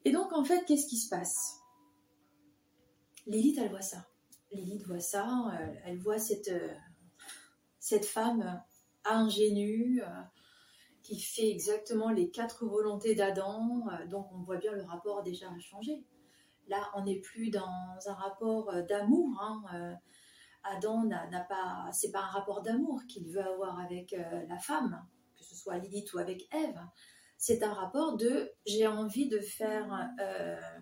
Et 0.06 0.12
donc, 0.12 0.32
en 0.34 0.44
fait, 0.44 0.64
qu'est-ce 0.66 0.88
qui 0.88 0.98
se 0.98 1.10
passe? 1.10 1.60
Lilith, 3.26 3.58
elle 3.58 3.70
voit 3.70 3.82
ça. 3.82 4.06
Lilith 4.52 4.86
voit 4.86 5.00
ça, 5.00 5.52
euh, 5.54 5.74
elle 5.86 5.98
voit 5.98 6.20
cette, 6.20 6.48
euh, 6.50 6.74
cette 7.80 8.06
femme 8.06 8.62
ingénue 9.04 10.02
qui 11.02 11.20
fait 11.20 11.50
exactement 11.50 12.10
les 12.10 12.30
quatre 12.30 12.66
volontés 12.66 13.16
d'Adam. 13.16 13.88
donc, 14.10 14.28
on 14.34 14.44
voit 14.44 14.58
bien 14.58 14.74
le 14.74 14.84
rapport 14.84 15.24
déjà 15.24 15.48
changé. 15.60 16.04
Là, 16.67 16.89
on 16.95 17.03
n'est 17.03 17.19
plus 17.19 17.50
dans 17.50 17.97
un 18.05 18.13
rapport 18.13 18.74
d'amour. 18.88 19.41
Hein, 19.41 19.97
Adam 20.63 21.03
n'a 21.05 21.45
pas, 21.47 21.89
c'est 21.93 22.12
pas 22.12 22.19
un 22.19 22.27
rapport 22.27 22.62
d'amour 22.62 23.01
qu'il 23.07 23.27
veut 23.29 23.45
avoir 23.45 23.79
avec 23.79 24.15
la 24.50 24.57
femme, 24.59 25.05
que 25.38 25.43
ce 25.43 25.55
soit 25.55 25.77
Lilith 25.77 26.13
ou 26.13 26.19
avec 26.19 26.53
Ève 26.53 26.79
c'est 27.38 27.63
un 27.63 27.74
rapport 27.74 28.17
de 28.17 28.51
j'ai 28.65 28.88
envie 28.88 29.29
de 29.29 29.39
faire 29.39 30.12
euh, 30.19 30.79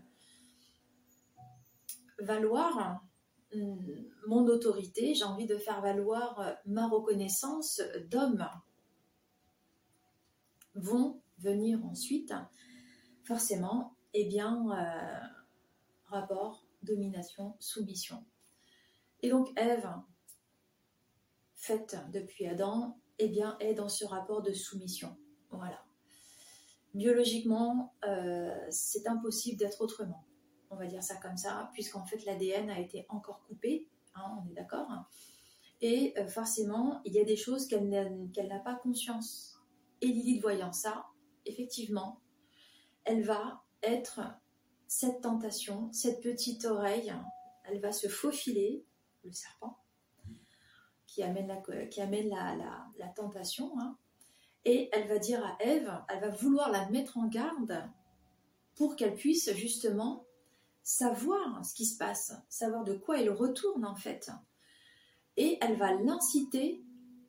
valoir 2.19 3.03
mm, 3.53 3.75
mon 4.27 4.47
autorité, 4.47 5.13
j'ai 5.13 5.25
envie 5.25 5.47
de 5.47 5.57
faire 5.57 5.81
valoir 5.81 6.57
ma 6.65 6.87
reconnaissance 6.87 7.81
d'homme. 8.09 8.47
Vont 10.73 11.21
venir 11.37 11.85
ensuite, 11.85 12.33
forcément, 13.23 13.95
eh 14.13 14.25
bien, 14.25 14.65
euh, 14.71 15.27
rapport, 16.15 16.65
domination, 16.83 17.55
soumission. 17.59 18.23
Et 19.21 19.29
donc 19.29 19.49
Ève, 19.57 19.89
faite 21.55 21.97
depuis 22.11 22.47
Adam, 22.47 22.99
eh 23.19 23.27
bien, 23.27 23.57
est 23.59 23.73
dans 23.73 23.89
ce 23.89 24.05
rapport 24.05 24.41
de 24.41 24.51
soumission. 24.51 25.17
Voilà 25.51 25.85
biologiquement, 26.95 27.93
euh, 28.07 28.55
c'est 28.69 29.07
impossible 29.07 29.59
d'être 29.59 29.81
autrement. 29.81 30.25
On 30.71 30.77
va 30.77 30.87
dire 30.87 31.03
ça 31.03 31.15
comme 31.17 31.37
ça, 31.37 31.69
puisqu'en 31.73 32.05
fait 32.05 32.25
l'ADN 32.25 32.69
a 32.69 32.79
été 32.79 33.05
encore 33.09 33.43
coupé, 33.47 33.87
hein, 34.15 34.41
on 34.41 34.49
est 34.49 34.53
d'accord. 34.53 34.87
Et 35.81 36.13
euh, 36.17 36.27
forcément, 36.27 37.01
il 37.05 37.13
y 37.13 37.19
a 37.19 37.25
des 37.25 37.35
choses 37.35 37.67
qu'elle 37.67 37.89
n'a 37.89 38.59
pas 38.59 38.75
conscience. 38.75 39.61
Et 40.01 40.07
Lilith, 40.07 40.41
voyant 40.41 40.71
ça, 40.71 41.05
effectivement, 41.45 42.21
elle 43.03 43.23
va 43.23 43.63
être 43.83 44.21
cette 44.97 45.19
tentation, 45.19 45.91
cette 45.91 46.21
petite 46.21 46.63
oreille, 46.63 47.13
elle 47.65 47.81
va 47.81 47.91
se 47.91 48.07
faufiler, 48.07 48.85
le 49.25 49.31
serpent, 49.33 49.77
qui 51.05 51.21
amène 51.21 51.47
la, 51.47 51.57
qui 51.87 51.99
amène 51.99 52.29
la, 52.29 52.55
la, 52.97 53.07
tentation, 53.09 53.77
hein, 53.77 53.97
et 54.63 54.87
elle 54.93 55.09
va 55.09 55.17
dire 55.17 55.45
à 55.45 55.57
Ève, 55.59 55.91
elle 56.07 56.21
va 56.21 56.29
vouloir 56.29 56.71
la 56.71 56.89
mettre 56.91 57.17
en 57.17 57.27
garde 57.27 57.83
pour 58.75 58.95
qu'elle 58.95 59.15
puisse 59.15 59.53
justement 59.55 60.25
savoir 60.81 61.65
ce 61.65 61.73
qui 61.73 61.85
se 61.85 61.97
passe, 61.97 62.33
savoir 62.47 62.85
de 62.85 62.93
quoi 62.93 63.19
elle 63.19 63.31
retourne 63.31 63.83
en 63.83 63.97
fait. 63.97 64.31
Et 65.35 65.57
elle 65.59 65.75
va 65.75 65.93
l'inciter 65.93 66.81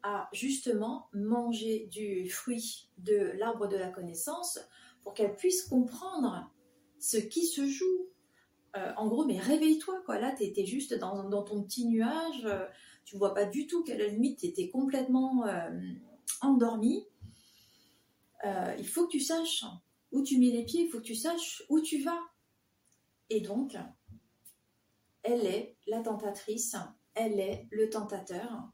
à 0.04 0.28
justement 0.32 1.08
manger 1.12 1.88
du 1.90 2.30
fruit 2.30 2.90
de 2.98 3.32
l'arbre 3.38 3.66
de 3.66 3.76
la 3.76 3.88
connaissance 3.88 4.60
pour 5.02 5.14
qu'elle 5.14 5.34
puisse 5.34 5.64
comprendre 5.64 6.48
ce 7.00 7.16
qui 7.16 7.46
se 7.46 7.66
joue. 7.66 8.06
Euh, 8.76 8.92
en 8.96 9.08
gros, 9.08 9.24
mais 9.24 9.38
réveille-toi, 9.38 10.02
quoi. 10.04 10.18
Là, 10.18 10.34
tu 10.36 10.44
étais 10.44 10.66
juste 10.66 10.94
dans, 10.94 11.42
ton 11.44 11.62
petit 11.62 11.86
nuage, 11.86 12.40
tu 12.40 12.46
euh, 12.46 12.66
tu 13.04 13.16
vois 13.16 13.34
pas 13.34 13.44
du 13.44 13.66
tout 13.66 13.84
qu'à 13.84 13.96
la 13.96 14.06
limite, 14.06 14.40
tu 14.40 14.46
étais 14.46 14.68
complètement 14.68 15.46
euh, 15.46 15.70
endormi. 16.40 17.06
Euh, 18.44 18.74
il 18.78 18.86
faut 18.86 19.06
que 19.06 19.12
tu 19.12 19.20
saches 19.20 19.64
où 20.12 20.22
tu 20.22 20.38
mets 20.38 20.50
les 20.50 20.64
pieds, 20.64 20.82
il 20.82 20.90
faut 20.90 20.98
que 20.98 21.04
tu 21.04 21.14
saches 21.14 21.62
où 21.68 21.80
tu 21.80 22.02
vas. 22.02 22.20
Et 23.30 23.40
donc, 23.40 23.76
elle 25.22 25.46
est 25.46 25.76
la 25.86 26.00
tentatrice, 26.00 26.76
elle 27.14 27.40
est 27.40 27.66
le 27.70 27.88
tentateur 27.90 28.70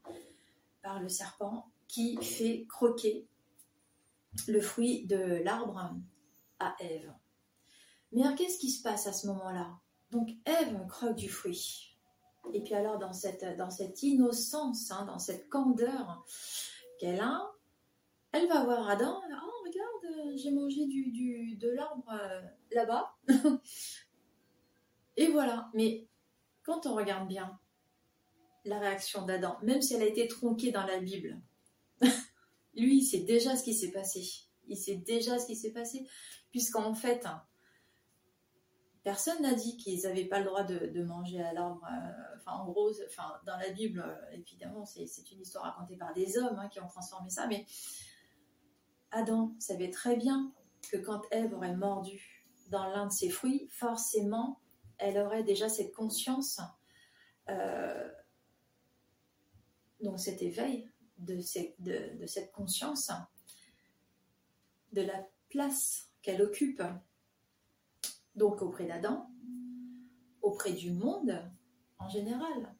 par 0.81 1.01
le 1.01 1.09
serpent 1.09 1.71
qui 1.87 2.17
fait 2.21 2.65
croquer 2.67 3.27
le 4.47 4.61
fruit 4.61 5.05
de 5.05 5.41
l'arbre 5.43 5.93
à 6.59 6.75
Ève. 6.79 7.13
Mais 8.13 8.23
qu'est-ce 8.35 8.59
qui 8.59 8.69
se 8.69 8.81
passe 8.81 9.07
à 9.07 9.13
ce 9.13 9.27
moment-là? 9.27 9.79
Donc 10.11 10.29
Ève 10.45 10.85
croque 10.87 11.15
du 11.15 11.29
fruit. 11.29 11.97
Et 12.53 12.61
puis 12.61 12.73
alors 12.73 12.99
dans 12.99 13.13
cette, 13.13 13.43
innocence, 14.03 14.91
hein, 14.91 15.05
dans 15.05 15.19
cette 15.19 15.49
candeur 15.49 16.25
qu'elle 16.99 17.19
a, 17.19 17.51
elle 18.31 18.47
va 18.47 18.63
voir 18.63 18.89
Adam, 18.89 19.21
oh 19.23 19.63
regarde, 19.65 20.37
j'ai 20.37 20.51
mangé 20.51 20.85
de 20.85 21.69
l'arbre 21.69 22.11
euh, 22.11 22.41
là-bas. 22.71 23.15
Et 25.17 25.27
voilà. 25.27 25.69
Mais 25.73 26.07
quand 26.63 26.85
on 26.85 26.95
regarde 26.95 27.27
bien 27.27 27.59
la 28.65 28.79
réaction 28.79 29.25
d'Adam, 29.25 29.57
même 29.61 29.81
si 29.81 29.93
elle 29.93 30.01
a 30.01 30.07
été 30.07 30.27
tronquée 30.27 30.71
dans 30.71 30.85
la 30.85 30.99
Bible, 30.99 31.41
lui, 32.75 32.97
il 32.97 33.05
sait 33.05 33.19
déjà 33.19 33.55
ce 33.55 33.63
qui 33.63 33.73
s'est 33.73 33.91
passé. 33.91 34.23
Il 34.67 34.77
sait 34.77 34.95
déjà 34.95 35.37
ce 35.39 35.47
qui 35.47 35.55
s'est 35.55 35.73
passé. 35.73 36.07
Puisqu'en 36.51 36.93
fait, 36.93 37.25
personne 39.03 39.41
n'a 39.41 39.53
dit 39.53 39.77
qu'ils 39.77 40.01
n'avaient 40.03 40.25
pas 40.25 40.39
le 40.39 40.45
droit 40.45 40.63
de, 40.63 41.03
manger 41.03 41.41
à 41.41 41.53
l'arbre. 41.53 41.85
Euh, 41.91 42.39
en 42.45 42.65
gros, 42.65 42.91
dans 43.45 43.57
la 43.57 43.69
Bible, 43.69 44.03
évidemment, 44.31 44.85
c'est 44.85 45.31
une 45.31 45.41
histoire 45.41 45.65
racontée 45.65 45.97
par 45.97 46.13
des 46.13 46.37
hommes 46.37 46.57
hein, 46.59 46.69
qui 46.69 46.79
ont 46.79 46.87
transformé 46.87 47.29
ça. 47.29 47.47
Mais 47.47 47.65
Adam 49.11 49.53
savait 49.59 49.91
très 49.91 50.15
bien 50.15 50.51
que 50.91 50.97
quand 50.97 51.21
Ève 51.31 51.53
aurait 51.53 51.75
mordu 51.75 52.43
dans 52.69 52.87
l'un 52.87 53.07
de 53.07 53.11
ses 53.11 53.29
fruits, 53.29 53.67
forcément, 53.69 54.59
elle 54.97 55.17
aurait 55.17 55.43
déjà 55.43 55.69
cette 55.69 55.93
conscience, 55.93 56.59
euh, 57.49 58.11
donc 60.01 60.19
cet 60.19 60.41
éveil 60.41 60.89
de, 61.17 61.39
cette 61.39 62.51
conscience, 62.51 63.11
de 64.91 65.01
la 65.01 65.25
place 65.49 66.09
qu'elle 66.21 66.41
occupe, 66.41 66.81
donc 68.35 68.61
auprès 68.61 68.85
d'Adam, 68.85 69.27
auprès 70.41 70.73
du 70.73 70.91
monde 70.91 71.41
en 71.99 72.09
général. 72.09 72.75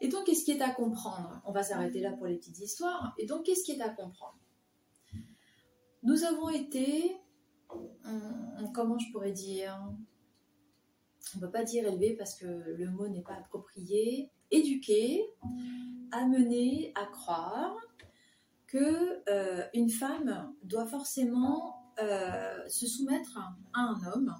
Et 0.00 0.08
donc, 0.08 0.24
qu'est-ce 0.26 0.44
qui 0.44 0.50
est 0.50 0.60
à 0.60 0.70
comprendre? 0.70 1.40
On 1.44 1.52
va 1.52 1.62
s'arrêter 1.62 2.00
là 2.00 2.12
pour 2.12 2.26
les 2.26 2.36
petites 2.36 2.58
histoires. 2.58 3.14
Et 3.18 3.26
donc, 3.26 3.44
qu'est-ce 3.44 3.64
qui 3.64 3.72
est 3.72 3.80
à 3.80 3.88
comprendre? 3.88 4.38
Nous 6.02 6.24
avons 6.24 6.50
été, 6.50 7.16
comment 8.74 8.98
je 8.98 9.10
pourrais 9.12 9.32
dire, 9.32 9.80
on 11.34 11.38
ne 11.38 11.40
peut 11.40 11.50
pas 11.50 11.64
dire 11.64 11.86
élevé 11.86 12.14
parce 12.16 12.34
que 12.34 12.44
le 12.46 12.90
mot 12.90 13.08
n'est 13.08 13.22
pas 13.22 13.34
approprié, 13.34 14.30
éduqués, 14.50 15.24
amenés 16.12 16.92
à 16.94 17.06
croire 17.06 17.74
que 18.66 19.22
euh, 19.30 19.64
une 19.72 19.90
femme 19.90 20.54
doit 20.62 20.86
forcément 20.86 21.83
euh, 22.00 22.68
se 22.68 22.86
soumettre 22.86 23.38
à 23.38 23.80
un 23.80 24.00
homme 24.12 24.34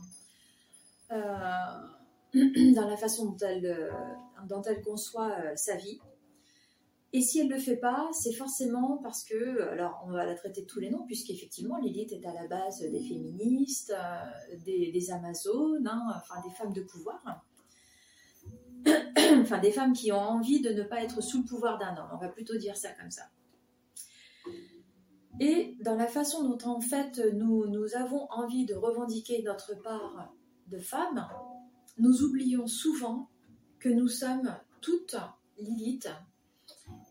euh, 1.13 2.35
dans 2.75 2.89
la 2.89 2.97
façon 2.97 3.27
dont 3.27 3.47
elle, 3.47 3.91
dont 4.49 4.63
elle 4.63 4.83
conçoit 4.83 5.57
sa 5.57 5.77
vie. 5.77 6.01
Et 7.15 7.21
si 7.21 7.39
elle 7.39 7.47
ne 7.47 7.55
le 7.55 7.61
fait 7.61 7.77
pas, 7.77 8.09
c'est 8.13 8.33
forcément 8.33 8.99
parce 9.01 9.23
que, 9.23 9.69
alors 9.71 10.03
on 10.05 10.11
va 10.11 10.27
la 10.27 10.35
traiter 10.35 10.63
de 10.63 10.67
tous 10.67 10.81
les 10.81 10.91
noms, 10.91 11.07
puisqu'effectivement 11.07 11.79
Lilith 11.79 12.11
est 12.11 12.27
à 12.27 12.33
la 12.33 12.49
base 12.49 12.81
des 12.81 13.01
féministes, 13.01 13.95
euh, 13.97 14.57
des, 14.65 15.11
Amazones, 15.13 15.87
hein, 15.87 16.03
enfin 16.17 16.43
des 16.45 16.53
femmes 16.53 16.73
de 16.73 16.83
pouvoir, 16.83 17.23
enfin 19.43 19.59
des 19.61 19.71
femmes 19.71 19.93
qui 19.93 20.11
ont 20.11 20.19
envie 20.19 20.61
de 20.61 20.71
ne 20.71 20.83
pas 20.83 21.05
être 21.05 21.23
sous 21.23 21.43
le 21.43 21.45
pouvoir 21.45 21.79
d'un 21.79 21.97
homme, 21.97 22.11
on 22.15 22.17
va 22.17 22.29
plutôt 22.31 22.57
dire 22.57 22.77
ça 22.77 22.91
comme 23.01 23.13
ça. 23.13 23.23
Et 25.41 25.77
dans 25.81 25.97
la 25.97 26.07
façon 26.07 26.49
dont 26.49 26.59
en 26.69 26.81
fait 26.81 27.21
nous, 27.33 27.67
nous 27.67 27.97
avons 27.97 28.31
envie 28.31 28.67
de 28.67 28.75
revendiquer 28.75 29.43
notre 29.43 29.81
part 29.83 30.33
de 30.69 30.79
femme, 30.79 31.27
nous 31.99 32.23
oublions 32.23 32.67
souvent 32.67 33.29
que 33.79 33.89
nous 33.89 34.09
sommes 34.09 34.57
toutes 34.81 35.17
Lilith 35.59 36.09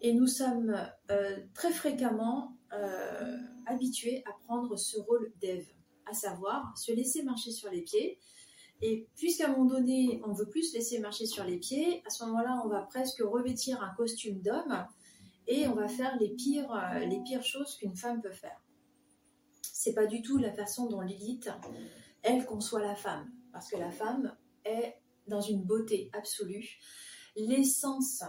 et 0.01 0.13
nous 0.13 0.27
sommes 0.27 0.75
euh, 1.11 1.37
très 1.53 1.71
fréquemment 1.71 2.57
euh, 2.73 3.37
habitués 3.65 4.23
à 4.25 4.31
prendre 4.45 4.75
ce 4.77 4.99
rôle 4.99 5.31
d'Ève, 5.41 5.67
à 6.05 6.13
savoir 6.13 6.77
se 6.77 6.91
laisser 6.91 7.23
marcher 7.23 7.51
sur 7.51 7.69
les 7.71 7.81
pieds. 7.81 8.19
Et 8.81 9.07
puisqu'à 9.15 9.47
un 9.47 9.51
moment 9.51 9.65
donné, 9.65 10.21
on 10.25 10.33
veut 10.33 10.49
plus 10.49 10.71
se 10.71 10.73
laisser 10.75 10.99
marcher 10.99 11.25
sur 11.25 11.45
les 11.45 11.57
pieds, 11.57 12.03
à 12.05 12.09
ce 12.09 12.25
moment-là, 12.25 12.61
on 12.65 12.67
va 12.67 12.81
presque 12.81 13.21
revêtir 13.21 13.81
un 13.81 13.93
costume 13.95 14.41
d'homme 14.41 14.85
et 15.47 15.67
on 15.67 15.75
va 15.75 15.87
faire 15.87 16.17
les 16.19 16.29
pires, 16.29 16.71
euh, 16.71 16.99
les 16.99 17.21
pires 17.21 17.43
choses 17.43 17.75
qu'une 17.75 17.95
femme 17.95 18.21
peut 18.21 18.31
faire. 18.31 18.61
C'est 19.61 19.93
pas 19.93 20.05
du 20.05 20.21
tout 20.21 20.37
la 20.37 20.53
façon 20.53 20.87
dont 20.87 21.01
Lilith, 21.01 21.49
elle, 22.21 22.45
conçoit 22.45 22.81
la 22.81 22.95
femme. 22.95 23.29
Parce 23.51 23.69
que 23.69 23.77
la 23.77 23.91
femme 23.91 24.35
est 24.65 24.95
dans 25.27 25.41
une 25.41 25.63
beauté 25.63 26.09
absolue. 26.13 26.79
L'essence 27.35 28.23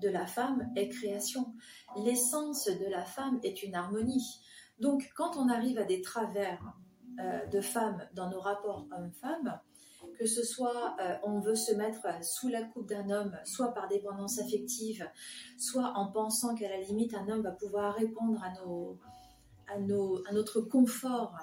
de 0.00 0.08
la 0.08 0.26
femme 0.26 0.70
est 0.76 0.88
création. 0.88 1.54
L'essence 1.96 2.66
de 2.66 2.86
la 2.90 3.04
femme 3.04 3.40
est 3.42 3.62
une 3.62 3.74
harmonie. 3.74 4.40
Donc, 4.80 5.10
quand 5.16 5.36
on 5.36 5.48
arrive 5.48 5.78
à 5.78 5.84
des 5.84 6.02
travers 6.02 6.60
euh, 7.20 7.46
de 7.46 7.60
femmes 7.60 8.06
dans 8.14 8.28
nos 8.30 8.40
rapports 8.40 8.86
hommes-femmes, 8.92 9.60
que 10.18 10.26
ce 10.26 10.42
soit 10.42 10.96
euh, 11.00 11.16
on 11.22 11.40
veut 11.40 11.54
se 11.54 11.72
mettre 11.72 12.06
sous 12.24 12.48
la 12.48 12.62
coupe 12.62 12.88
d'un 12.88 13.10
homme, 13.10 13.36
soit 13.44 13.72
par 13.72 13.88
dépendance 13.88 14.38
affective, 14.38 15.08
soit 15.56 15.92
en 15.96 16.10
pensant 16.10 16.54
qu'à 16.54 16.68
la 16.68 16.80
limite 16.80 17.14
un 17.14 17.28
homme 17.28 17.42
va 17.42 17.52
pouvoir 17.52 17.94
répondre 17.94 18.42
à, 18.42 19.78
notre 20.32 20.60
confort 20.60 21.36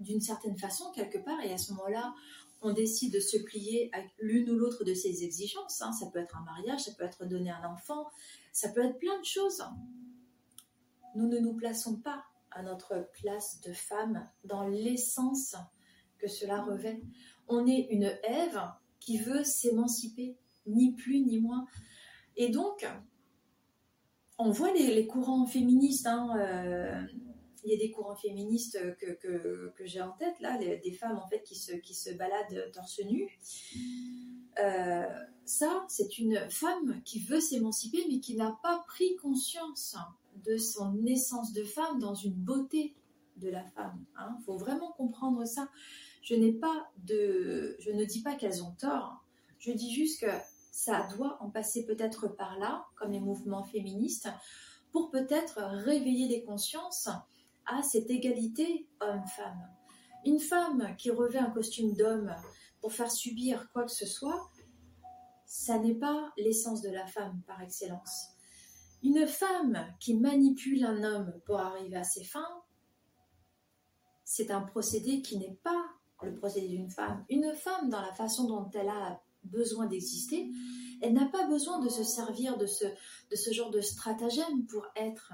d'une 0.00 0.20
certaine 0.20 0.56
façon 0.56 0.90
quelque 0.92 1.18
part, 1.18 1.40
et 1.42 1.52
à 1.52 1.58
ce 1.58 1.72
moment-là, 1.72 2.14
on 2.62 2.72
décide 2.72 3.12
de 3.12 3.20
se 3.20 3.36
plier 3.38 3.90
à 3.94 3.98
l'une 4.18 4.50
ou 4.50 4.58
l'autre 4.58 4.84
de 4.84 4.94
ces 4.94 5.22
exigences. 5.24 5.80
Hein. 5.82 5.92
Ça 5.92 6.06
peut 6.06 6.18
être 6.18 6.36
un 6.36 6.44
mariage, 6.44 6.80
ça 6.80 6.92
peut 6.92 7.04
être 7.04 7.24
donner 7.24 7.50
un 7.50 7.64
enfant, 7.64 8.08
ça 8.52 8.68
peut 8.68 8.84
être 8.84 8.98
plein 8.98 9.18
de 9.18 9.24
choses. 9.24 9.62
Nous 11.14 11.28
ne 11.28 11.38
nous 11.38 11.54
plaçons 11.54 11.96
pas 11.96 12.24
à 12.50 12.62
notre 12.62 13.08
place 13.20 13.60
de 13.60 13.72
femme 13.72 14.28
dans 14.44 14.66
l'essence 14.66 15.54
que 16.18 16.28
cela 16.28 16.62
revêt. 16.62 17.00
On 17.48 17.66
est 17.66 17.88
une 17.90 18.12
Ève 18.22 18.60
qui 19.00 19.18
veut 19.18 19.44
s'émanciper, 19.44 20.36
ni 20.66 20.92
plus 20.92 21.20
ni 21.20 21.38
moins. 21.40 21.66
Et 22.36 22.48
donc, 22.48 22.86
on 24.38 24.50
voit 24.50 24.72
les, 24.72 25.06
courants 25.06 25.46
féministes. 25.46 26.06
Hein, 26.06 26.36
euh, 26.38 27.02
il 27.64 27.72
y 27.72 27.74
a 27.74 27.78
des 27.78 27.90
courants 27.90 28.16
féministes 28.16 28.78
que, 28.98 29.12
que, 29.12 29.86
j'ai 29.86 30.00
en 30.00 30.12
tête, 30.12 30.38
là, 30.40 30.58
des 30.58 30.92
femmes 30.92 31.18
en 31.18 31.26
fait 31.28 31.42
qui 31.42 31.56
se, 31.56 31.72
qui 31.72 31.94
se 31.94 32.10
baladent 32.10 32.70
torse 32.72 33.00
nu. 33.04 33.28
Euh, 34.60 35.06
ça, 35.44 35.84
c'est 35.88 36.18
une 36.18 36.38
femme 36.50 37.00
qui 37.04 37.20
veut 37.20 37.40
s'émanciper, 37.40 38.04
mais 38.08 38.20
qui 38.20 38.36
n'a 38.36 38.58
pas 38.62 38.84
pris 38.86 39.16
conscience 39.16 39.96
de 40.44 40.56
son 40.56 40.92
naissance 40.92 41.52
de 41.52 41.64
femme 41.64 41.98
dans 41.98 42.14
une 42.14 42.34
beauté 42.34 42.94
de 43.36 43.48
la 43.48 43.64
femme. 43.64 44.04
Il 44.12 44.20
hein. 44.20 44.38
faut 44.44 44.56
vraiment 44.56 44.92
comprendre 44.92 45.44
ça. 45.44 45.68
Je 46.22 46.34
n'ai 46.34 46.52
pas 46.52 46.90
de, 46.98 47.76
je 47.78 47.90
ne 47.90 48.04
dis 48.04 48.22
pas 48.22 48.34
qu'elles 48.34 48.62
ont 48.62 48.72
tort. 48.72 49.24
Je 49.58 49.72
dis 49.72 49.92
juste 49.92 50.20
que 50.20 50.30
ça 50.70 51.08
doit 51.16 51.38
en 51.40 51.50
passer 51.50 51.84
peut-être 51.84 52.28
par 52.28 52.58
là, 52.58 52.86
comme 52.96 53.10
les 53.10 53.20
mouvements 53.20 53.64
féministes, 53.64 54.28
pour 54.92 55.10
peut-être 55.10 55.58
réveiller 55.58 56.28
des 56.28 56.44
consciences 56.44 57.08
à 57.66 57.82
cette 57.82 58.10
égalité 58.10 58.88
homme-femme. 59.00 59.68
Une 60.24 60.40
femme 60.40 60.94
qui 60.96 61.10
revêt 61.10 61.38
un 61.38 61.50
costume 61.50 61.94
d'homme 61.94 62.34
pour 62.80 62.92
faire 62.92 63.10
subir 63.10 63.70
quoi 63.72 63.84
que 63.84 63.90
ce 63.90 64.06
soit, 64.06 64.50
ça 65.46 65.78
n'est 65.78 65.94
pas 65.94 66.32
l'essence 66.36 66.82
de 66.82 66.90
la 66.90 67.06
femme 67.06 67.42
par 67.46 67.60
excellence. 67.62 68.28
Une 69.02 69.26
femme 69.26 69.86
qui 70.00 70.14
manipule 70.14 70.84
un 70.84 71.02
homme 71.04 71.32
pour 71.46 71.60
arriver 71.60 71.96
à 71.96 72.04
ses 72.04 72.24
fins, 72.24 72.62
c'est 74.24 74.50
un 74.50 74.60
procédé 74.60 75.22
qui 75.22 75.38
n'est 75.38 75.58
pas 75.62 75.86
le 76.26 76.34
procédé 76.34 76.68
d'une 76.68 76.90
femme. 76.90 77.24
Une 77.28 77.52
femme, 77.54 77.88
dans 77.90 78.00
la 78.00 78.12
façon 78.12 78.46
dont 78.46 78.70
elle 78.74 78.88
a 78.88 79.20
besoin 79.44 79.86
d'exister, 79.86 80.50
elle 81.00 81.12
n'a 81.12 81.26
pas 81.26 81.46
besoin 81.46 81.80
de 81.80 81.88
se 81.88 82.02
servir 82.02 82.56
de 82.58 82.66
ce, 82.66 82.84
de 82.84 83.36
ce 83.36 83.52
genre 83.52 83.70
de 83.70 83.80
stratagème 83.80 84.66
pour 84.66 84.86
être. 84.96 85.32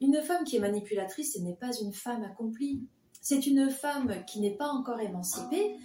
Une 0.00 0.20
femme 0.22 0.44
qui 0.44 0.56
est 0.56 0.60
manipulatrice, 0.60 1.34
ce 1.34 1.40
n'est 1.40 1.56
pas 1.56 1.76
une 1.80 1.92
femme 1.92 2.22
accomplie. 2.22 2.86
C'est 3.20 3.46
une 3.46 3.68
femme 3.68 4.24
qui 4.26 4.40
n'est 4.40 4.56
pas 4.56 4.68
encore 4.68 5.00
émancipée, 5.00 5.76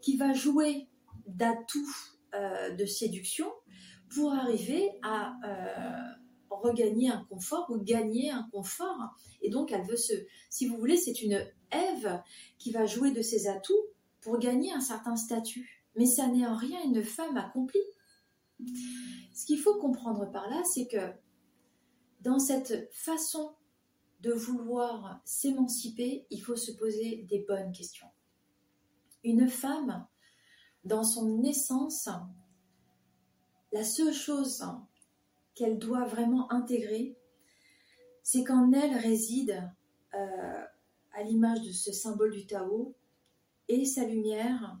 qui 0.00 0.16
va 0.16 0.32
jouer 0.32 0.88
d'atouts 1.26 1.96
euh, 2.34 2.70
de 2.74 2.86
séduction 2.86 3.46
pour 4.14 4.32
arriver 4.32 4.90
à 5.02 5.34
euh, 5.44 6.21
regagner 6.60 7.10
un 7.10 7.24
confort 7.24 7.66
ou 7.70 7.78
gagner 7.78 8.30
un 8.30 8.48
confort. 8.52 9.14
Et 9.40 9.50
donc, 9.50 9.72
elle 9.72 9.86
veut 9.86 9.96
se. 9.96 10.12
Si 10.50 10.66
vous 10.66 10.76
voulez, 10.76 10.96
c'est 10.96 11.22
une 11.22 11.44
Ève 11.70 12.22
qui 12.58 12.70
va 12.70 12.86
jouer 12.86 13.12
de 13.12 13.22
ses 13.22 13.48
atouts 13.48 13.86
pour 14.20 14.38
gagner 14.38 14.72
un 14.72 14.80
certain 14.80 15.16
statut. 15.16 15.82
Mais 15.96 16.06
ça 16.06 16.26
n'est 16.26 16.46
en 16.46 16.56
rien 16.56 16.82
une 16.84 17.02
femme 17.02 17.36
accomplie. 17.36 17.80
Ce 19.34 19.46
qu'il 19.46 19.58
faut 19.58 19.78
comprendre 19.78 20.30
par 20.30 20.48
là, 20.48 20.62
c'est 20.64 20.86
que 20.86 21.12
dans 22.20 22.38
cette 22.38 22.88
façon 22.92 23.54
de 24.20 24.32
vouloir 24.32 25.20
s'émanciper, 25.24 26.26
il 26.30 26.40
faut 26.40 26.56
se 26.56 26.70
poser 26.72 27.26
des 27.28 27.40
bonnes 27.40 27.72
questions. 27.72 28.06
Une 29.24 29.48
femme, 29.48 30.06
dans 30.84 31.02
son 31.02 31.42
essence, 31.42 32.08
la 33.72 33.84
seule 33.84 34.14
chose 34.14 34.64
qu'elle 35.54 35.78
doit 35.78 36.04
vraiment 36.04 36.50
intégrer, 36.52 37.16
c'est 38.22 38.44
qu'en 38.44 38.72
elle 38.72 38.96
réside, 38.96 39.62
euh, 40.14 40.64
à 41.12 41.22
l'image 41.22 41.62
de 41.62 41.72
ce 41.72 41.92
symbole 41.92 42.32
du 42.32 42.46
Tao, 42.46 42.94
et 43.68 43.84
sa 43.84 44.04
lumière 44.04 44.78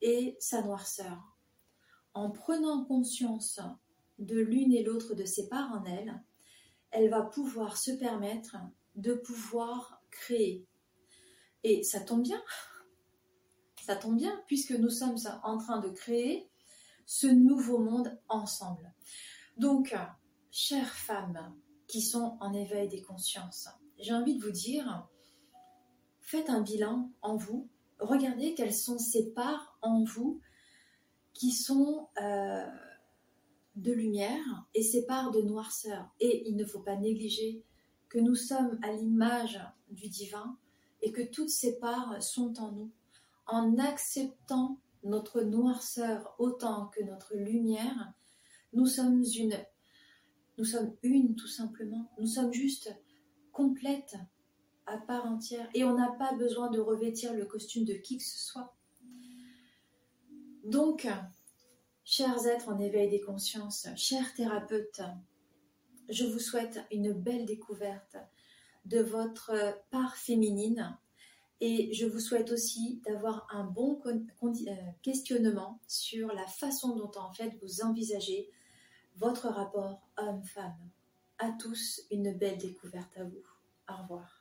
et 0.00 0.36
sa 0.38 0.62
noirceur. 0.62 1.36
En 2.14 2.30
prenant 2.30 2.84
conscience 2.84 3.60
de 4.18 4.38
l'une 4.38 4.72
et 4.72 4.82
l'autre 4.82 5.14
de 5.14 5.24
ses 5.24 5.48
parts 5.48 5.72
en 5.72 5.84
elle, 5.84 6.22
elle 6.90 7.08
va 7.08 7.22
pouvoir 7.22 7.76
se 7.76 7.92
permettre 7.92 8.56
de 8.96 9.14
pouvoir 9.14 10.02
créer. 10.10 10.66
Et 11.62 11.82
ça 11.82 12.00
tombe 12.00 12.22
bien, 12.22 12.42
ça 13.82 13.96
tombe 13.96 14.16
bien, 14.16 14.42
puisque 14.46 14.72
nous 14.72 14.90
sommes 14.90 15.16
en 15.42 15.58
train 15.58 15.78
de 15.78 15.88
créer 15.88 16.50
ce 17.06 17.26
nouveau 17.26 17.78
monde 17.78 18.18
ensemble. 18.28 18.92
Donc, 19.60 19.94
chères 20.50 20.94
femmes 20.94 21.54
qui 21.86 22.02
sont 22.02 22.36
en 22.40 22.52
éveil 22.52 22.88
des 22.88 23.02
consciences, 23.02 23.68
j'ai 23.98 24.12
envie 24.12 24.36
de 24.36 24.42
vous 24.42 24.50
dire, 24.50 25.06
faites 26.20 26.50
un 26.50 26.62
bilan 26.62 27.12
en 27.22 27.36
vous, 27.36 27.68
regardez 27.98 28.54
quelles 28.54 28.74
sont 28.74 28.98
ces 28.98 29.32
parts 29.32 29.78
en 29.82 30.02
vous 30.02 30.40
qui 31.32 31.52
sont... 31.52 32.08
Euh, 32.20 32.66
de 33.76 33.92
lumière 33.92 34.66
et 34.74 34.82
ses 34.82 35.06
parts 35.06 35.30
de 35.30 35.42
noirceur. 35.42 36.08
Et 36.20 36.48
il 36.48 36.56
ne 36.56 36.64
faut 36.64 36.80
pas 36.80 36.96
négliger 36.96 37.64
que 38.08 38.18
nous 38.18 38.34
sommes 38.34 38.78
à 38.82 38.92
l'image 38.92 39.60
du 39.90 40.08
divin 40.08 40.56
et 41.02 41.12
que 41.12 41.22
toutes 41.22 41.50
ces 41.50 41.78
parts 41.78 42.22
sont 42.22 42.58
en 42.60 42.72
nous. 42.72 42.90
En 43.46 43.78
acceptant 43.78 44.78
notre 45.02 45.42
noirceur 45.42 46.34
autant 46.38 46.88
que 46.88 47.02
notre 47.02 47.36
lumière, 47.36 48.12
nous 48.72 48.86
sommes 48.86 49.22
une. 49.36 49.56
Nous 50.58 50.64
sommes 50.64 50.94
une 51.02 51.34
tout 51.36 51.48
simplement. 51.48 52.10
Nous 52.18 52.26
sommes 52.26 52.52
juste 52.52 52.94
complètes 53.52 54.16
à 54.86 54.98
part 54.98 55.26
entière 55.26 55.68
et 55.74 55.84
on 55.84 55.96
n'a 55.96 56.12
pas 56.12 56.34
besoin 56.34 56.70
de 56.70 56.80
revêtir 56.80 57.32
le 57.34 57.46
costume 57.46 57.84
de 57.84 57.94
qui 57.94 58.18
que 58.18 58.24
ce 58.24 58.38
soit. 58.38 58.76
Donc, 60.64 61.08
Chers 62.12 62.48
êtres 62.48 62.68
en 62.68 62.80
éveil 62.80 63.08
des 63.08 63.20
consciences, 63.20 63.86
chers 63.96 64.34
thérapeutes, 64.34 65.00
je 66.08 66.24
vous 66.24 66.40
souhaite 66.40 66.80
une 66.90 67.12
belle 67.12 67.46
découverte 67.46 68.16
de 68.84 68.98
votre 68.98 69.52
part 69.92 70.16
féminine 70.16 70.98
et 71.60 71.94
je 71.94 72.06
vous 72.06 72.18
souhaite 72.18 72.50
aussi 72.50 73.00
d'avoir 73.06 73.46
un 73.52 73.62
bon 73.62 74.02
euh, 74.06 74.74
questionnement 75.02 75.78
sur 75.86 76.32
la 76.32 76.48
façon 76.48 76.96
dont 76.96 77.12
en 77.14 77.32
fait 77.32 77.52
vous 77.62 77.82
envisagez 77.82 78.50
votre 79.20 79.48
rapport 79.48 80.00
homme-femme. 80.16 80.90
À 81.38 81.50
tous, 81.60 82.00
une 82.10 82.32
belle 82.32 82.56
découverte 82.56 83.18
à 83.18 83.24
vous. 83.24 83.44
Au 83.88 84.02
revoir. 84.02 84.39